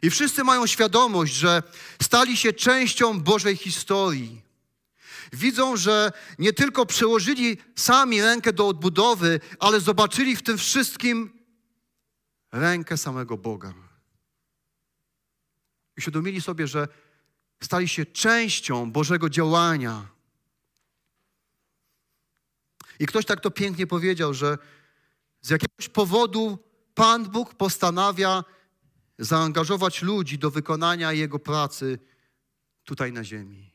I 0.03 0.11
wszyscy 0.11 0.45
mają 0.45 0.67
świadomość, 0.67 1.35
że 1.35 1.63
stali 2.03 2.37
się 2.37 2.53
częścią 2.53 3.21
Bożej 3.21 3.57
historii 3.57 4.49
widzą, 5.33 5.77
że 5.77 6.13
nie 6.39 6.53
tylko 6.53 6.87
przełożyli 6.87 7.59
sami 7.77 8.23
rękę 8.23 8.53
do 8.53 8.69
odbudowy, 8.69 9.41
ale 9.59 9.81
zobaczyli 9.81 10.37
w 10.37 10.43
tym 10.43 10.59
wszystkim 10.59 11.31
rękę 12.53 12.97
samego 12.97 13.37
Boga. 13.37 13.75
I 15.97 16.03
świadomili 16.03 16.41
sobie, 16.41 16.67
że 16.67 16.89
stali 17.63 17.89
się 17.89 18.07
częścią 18.07 18.93
Bożego 18.93 19.31
działania. 19.31 20.07
I 23.01 23.07
ktoś 23.07 23.25
tak 23.25 23.41
to 23.41 23.51
pięknie 23.51 23.87
powiedział, 23.87 24.35
że 24.35 24.59
z 25.41 25.51
jakiegoś 25.51 25.89
powodu 25.89 26.59
Pan 26.95 27.25
Bóg 27.25 27.55
postanawia 27.55 28.45
zaangażować 29.19 30.03
ludzi 30.03 30.39
do 30.39 30.51
wykonania 30.51 31.13
Jego 31.13 31.39
pracy 31.39 31.99
tutaj 32.85 33.13
na 33.13 33.25
ziemi. 33.25 33.75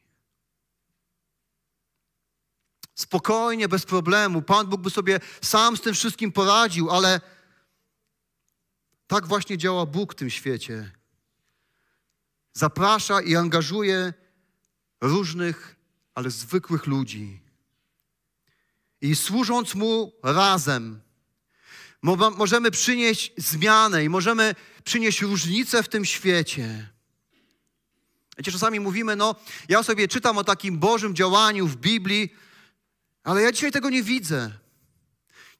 Spokojnie, 2.96 3.68
bez 3.68 3.86
problemu. 3.86 4.42
Pan 4.42 4.68
Bóg 4.68 4.82
by 4.82 4.90
sobie 4.90 5.20
sam 5.42 5.78
z 5.78 5.82
tym 5.82 5.94
wszystkim 5.94 6.32
poradził, 6.32 6.92
ale 6.92 7.22
tak 9.08 9.28
właśnie 9.28 9.58
działa 9.58 9.86
Bóg 9.86 10.14
w 10.14 10.16
tym 10.16 10.30
świecie. 10.30 10.92
Zaprasza 12.54 13.22
i 13.22 13.36
angażuje 13.36 14.14
różnych, 15.02 15.76
ale 16.16 16.32
zwykłych 16.32 16.88
ludzi. 16.88 17.42
I 19.02 19.16
służąc 19.16 19.76
Mu 19.76 20.14
razem, 20.24 21.02
możemy 22.38 22.72
przynieść 22.72 23.32
zmianę 23.38 24.04
i 24.04 24.10
możemy 24.10 24.56
przynieść 24.84 25.22
różnicę 25.22 25.84
w 25.84 25.90
tym 25.90 26.06
świecie. 26.06 26.90
Wiecie, 28.38 28.52
czasami 28.52 28.80
mówimy, 28.80 29.16
no, 29.16 29.36
ja 29.70 29.84
sobie 29.84 30.08
czytam 30.08 30.38
o 30.38 30.44
takim 30.44 30.80
Bożym 30.80 31.16
działaniu 31.16 31.68
w 31.68 31.76
Biblii, 31.76 32.36
ale 33.24 33.42
ja 33.42 33.52
dzisiaj 33.52 33.72
tego 33.72 33.90
nie 33.90 34.04
widzę. 34.04 34.52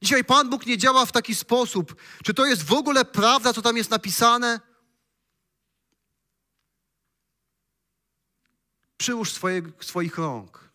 Dzisiaj 0.02 0.24
Pan 0.24 0.50
Bóg 0.50 0.66
nie 0.66 0.78
działa 0.78 1.06
w 1.06 1.12
taki 1.12 1.34
sposób. 1.34 1.96
Czy 2.24 2.34
to 2.34 2.46
jest 2.46 2.62
w 2.62 2.72
ogóle 2.72 3.04
prawda, 3.04 3.52
co 3.52 3.62
tam 3.62 3.76
jest 3.76 3.90
napisane? 3.90 4.60
Przyłóż 8.96 9.32
swoje, 9.32 9.62
swoich 9.80 10.18
rąk. 10.18 10.70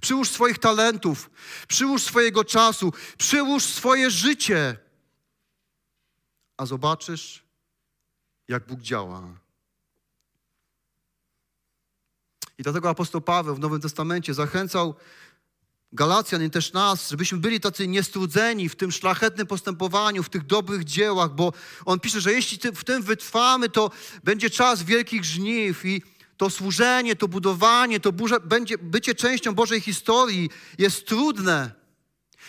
Przyłóż 0.00 0.28
swoich 0.28 0.58
talentów. 0.58 1.30
Przyłóż 1.68 2.02
swojego 2.02 2.44
czasu. 2.44 2.92
Przyłóż 3.18 3.64
swoje 3.64 4.10
życie. 4.10 4.83
A 6.56 6.66
zobaczysz, 6.66 7.44
jak 8.48 8.66
Bóg 8.66 8.80
działa. 8.80 9.22
I 12.58 12.62
dlatego 12.62 12.90
apostoł 12.90 13.20
Paweł 13.20 13.54
w 13.54 13.60
Nowym 13.60 13.80
Testamencie 13.80 14.34
zachęcał 14.34 14.94
Galacjan 15.92 16.44
i 16.44 16.50
też 16.50 16.72
nas, 16.72 17.10
żebyśmy 17.10 17.38
byli 17.38 17.60
tacy 17.60 17.88
niestrudzeni 17.88 18.68
w 18.68 18.76
tym 18.76 18.92
szlachetnym 18.92 19.46
postępowaniu, 19.46 20.22
w 20.22 20.28
tych 20.28 20.46
dobrych 20.46 20.84
dziełach, 20.84 21.34
bo 21.34 21.52
on 21.84 22.00
pisze, 22.00 22.20
że 22.20 22.32
jeśli 22.32 22.58
w 22.74 22.84
tym 22.84 23.02
wytrwamy, 23.02 23.68
to 23.68 23.90
będzie 24.24 24.50
czas 24.50 24.82
wielkich 24.82 25.24
żniw 25.24 25.84
i 25.84 26.02
to 26.36 26.50
służenie, 26.50 27.16
to 27.16 27.28
budowanie, 27.28 28.00
to 28.00 28.12
burze, 28.12 28.40
będzie, 28.40 28.78
bycie 28.78 29.14
częścią 29.14 29.54
Bożej 29.54 29.80
historii 29.80 30.50
jest 30.78 31.06
trudne. 31.06 31.72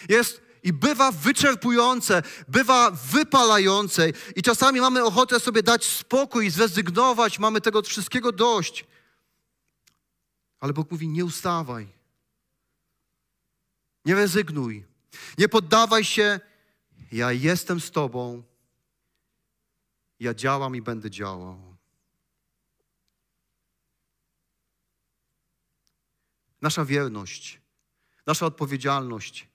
Jest 0.09 0.44
i 0.65 0.73
bywa 0.73 1.11
wyczerpujące, 1.11 2.23
bywa 2.47 2.91
wypalające 2.91 4.09
i 4.35 4.41
czasami 4.41 4.81
mamy 4.81 5.03
ochotę 5.03 5.39
sobie 5.39 5.63
dać 5.63 5.85
spokój, 5.85 6.49
zrezygnować, 6.49 7.39
mamy 7.39 7.61
tego 7.61 7.81
wszystkiego 7.81 8.31
dość. 8.31 8.85
Ale 10.59 10.73
Bóg 10.73 10.91
mówi, 10.91 11.07
nie 11.07 11.25
ustawaj. 11.25 11.87
Nie 14.05 14.15
rezygnuj. 14.15 14.85
Nie 15.37 15.49
poddawaj 15.49 16.03
się. 16.03 16.39
Ja 17.11 17.31
jestem 17.31 17.79
z 17.79 17.91
Tobą. 17.91 18.43
Ja 20.19 20.33
działam 20.33 20.75
i 20.75 20.81
będę 20.81 21.11
działał. 21.11 21.75
Nasza 26.61 26.85
wierność, 26.85 27.61
nasza 28.25 28.45
odpowiedzialność 28.45 29.54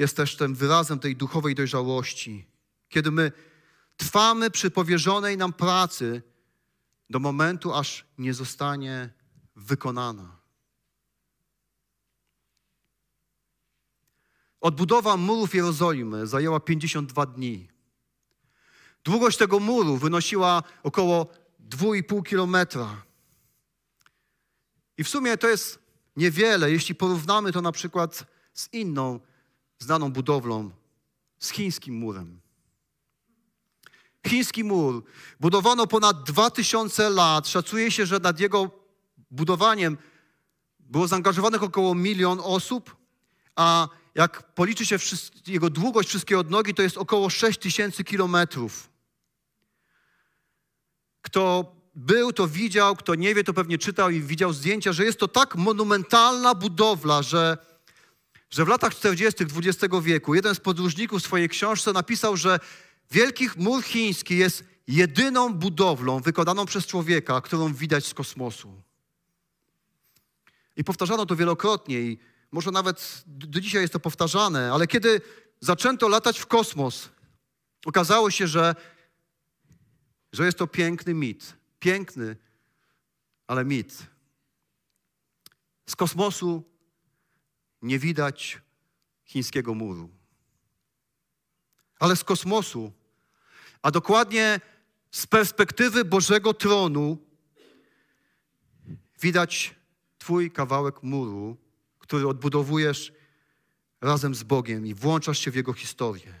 jest 0.00 0.16
też 0.16 0.36
tym 0.36 0.54
wyrazem 0.54 0.98
tej 0.98 1.16
duchowej 1.16 1.54
dojrzałości. 1.54 2.46
Kiedy 2.88 3.10
my 3.10 3.32
trwamy 3.96 4.50
przy 4.50 4.70
powierzonej 4.70 5.36
nam 5.36 5.52
pracy 5.52 6.22
do 7.10 7.18
momentu, 7.18 7.74
aż 7.74 8.04
nie 8.18 8.34
zostanie 8.34 9.10
wykonana. 9.56 10.36
Odbudowa 14.60 15.16
murów 15.16 15.54
Jerozolimy 15.54 16.26
zajęła 16.26 16.60
52 16.60 17.26
dni. 17.26 17.68
Długość 19.04 19.38
tego 19.38 19.60
muru 19.60 19.96
wynosiła 19.96 20.62
około 20.82 21.26
2,5 21.68 22.22
kilometra. 22.22 23.02
I 24.98 25.04
w 25.04 25.08
sumie 25.08 25.36
to 25.36 25.48
jest 25.48 25.78
niewiele, 26.16 26.70
jeśli 26.70 26.94
porównamy 26.94 27.52
to 27.52 27.62
na 27.62 27.72
przykład 27.72 28.26
z 28.54 28.72
inną 28.72 29.20
znaną 29.80 30.12
budowlą, 30.12 30.70
z 31.38 31.50
chińskim 31.50 31.94
murem. 31.94 32.40
Chiński 34.26 34.64
mur 34.64 35.04
budowano 35.40 35.86
ponad 35.86 36.22
2000 36.22 37.10
lat. 37.10 37.48
Szacuje 37.48 37.90
się, 37.90 38.06
że 38.06 38.18
nad 38.18 38.40
jego 38.40 38.70
budowaniem 39.30 39.98
było 40.80 41.08
zaangażowanych 41.08 41.62
około 41.62 41.94
milion 41.94 42.40
osób, 42.42 42.96
a 43.56 43.88
jak 44.14 44.54
policzy 44.54 44.86
się 44.86 44.96
jego 45.46 45.70
długość, 45.70 46.08
wszystkie 46.08 46.38
odnogi, 46.38 46.74
to 46.74 46.82
jest 46.82 46.98
około 46.98 47.30
6 47.30 47.58
tysięcy 47.58 48.04
kilometrów. 48.04 48.90
Kto 51.22 51.74
był, 51.94 52.32
to 52.32 52.48
widział, 52.48 52.96
kto 52.96 53.14
nie 53.14 53.34
wie, 53.34 53.44
to 53.44 53.54
pewnie 53.54 53.78
czytał 53.78 54.10
i 54.10 54.20
widział 54.20 54.52
zdjęcia, 54.52 54.92
że 54.92 55.04
jest 55.04 55.18
to 55.18 55.28
tak 55.28 55.56
monumentalna 55.56 56.54
budowla, 56.54 57.22
że, 57.22 57.58
że 58.50 58.64
w 58.64 58.68
latach 58.68 58.94
40. 58.94 59.44
XX 59.44 59.94
wieku 60.02 60.34
jeden 60.34 60.54
z 60.54 60.60
podróżników 60.60 61.22
w 61.22 61.24
swojej 61.24 61.48
książce 61.48 61.92
napisał, 61.92 62.36
że 62.36 62.60
Wielki 63.10 63.48
Mur 63.56 63.82
Chiński 63.84 64.36
jest 64.36 64.64
jedyną 64.86 65.54
budowlą 65.54 66.20
wykonaną 66.20 66.66
przez 66.66 66.86
człowieka, 66.86 67.40
którą 67.40 67.74
widać 67.74 68.06
z 68.06 68.14
kosmosu. 68.14 68.82
I 70.76 70.84
powtarzano 70.84 71.26
to 71.26 71.36
wielokrotnie 71.36 72.00
i 72.00 72.18
może 72.52 72.70
nawet 72.70 73.22
do 73.26 73.60
dzisiaj 73.60 73.82
jest 73.82 73.92
to 73.92 74.00
powtarzane, 74.00 74.72
ale 74.72 74.86
kiedy 74.86 75.20
zaczęto 75.60 76.08
latać 76.08 76.38
w 76.38 76.46
kosmos, 76.46 77.08
okazało 77.86 78.30
się, 78.30 78.48
że, 78.48 78.74
że 80.32 80.46
jest 80.46 80.58
to 80.58 80.66
piękny 80.66 81.14
mit. 81.14 81.56
Piękny, 81.78 82.36
ale 83.46 83.64
mit. 83.64 83.98
Z 85.86 85.96
kosmosu 85.96 86.70
nie 87.82 87.98
widać 87.98 88.58
chińskiego 89.24 89.74
muru. 89.74 90.10
Ale 91.98 92.16
z 92.16 92.24
kosmosu, 92.24 92.92
a 93.82 93.90
dokładnie 93.90 94.60
z 95.10 95.26
perspektywy 95.26 96.04
Bożego 96.04 96.54
tronu, 96.54 97.18
widać 99.20 99.74
Twój 100.18 100.50
kawałek 100.50 101.02
muru, 101.02 101.56
który 101.98 102.28
odbudowujesz 102.28 103.12
razem 104.00 104.34
z 104.34 104.42
Bogiem 104.42 104.86
i 104.86 104.94
włączasz 104.94 105.38
się 105.38 105.50
w 105.50 105.54
Jego 105.54 105.72
historię. 105.72 106.34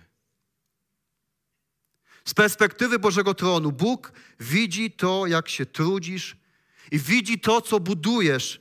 Z 2.24 2.34
perspektywy 2.34 2.98
Bożego 2.98 3.34
tronu 3.34 3.72
Bóg 3.72 4.12
widzi 4.40 4.90
to, 4.90 5.26
jak 5.26 5.48
się 5.48 5.66
trudzisz 5.66 6.36
i 6.90 6.98
widzi 6.98 7.40
to, 7.40 7.60
co 7.60 7.80
budujesz 7.80 8.60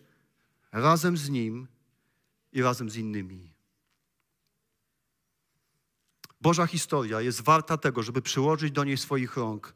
razem 0.72 1.18
z 1.18 1.30
Nim 1.30 1.68
i 2.52 2.62
razem 2.62 2.90
z 2.90 2.96
innymi. 2.96 3.54
Boża 6.42 6.68
historia 6.68 7.22
jest 7.22 7.42
warta 7.42 7.78
tego, 7.78 8.04
żeby 8.04 8.22
przyłożyć 8.22 8.72
do 8.72 8.84
niej 8.84 8.98
swoich 8.98 9.38
rąk. 9.38 9.76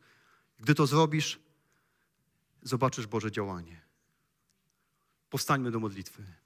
Gdy 0.59 0.75
to 0.75 0.87
zrobisz, 0.87 1.39
zobaczysz 2.61 3.07
Boże 3.07 3.31
działanie. 3.31 3.81
Powstańmy 5.29 5.71
do 5.71 5.79
modlitwy. 5.79 6.42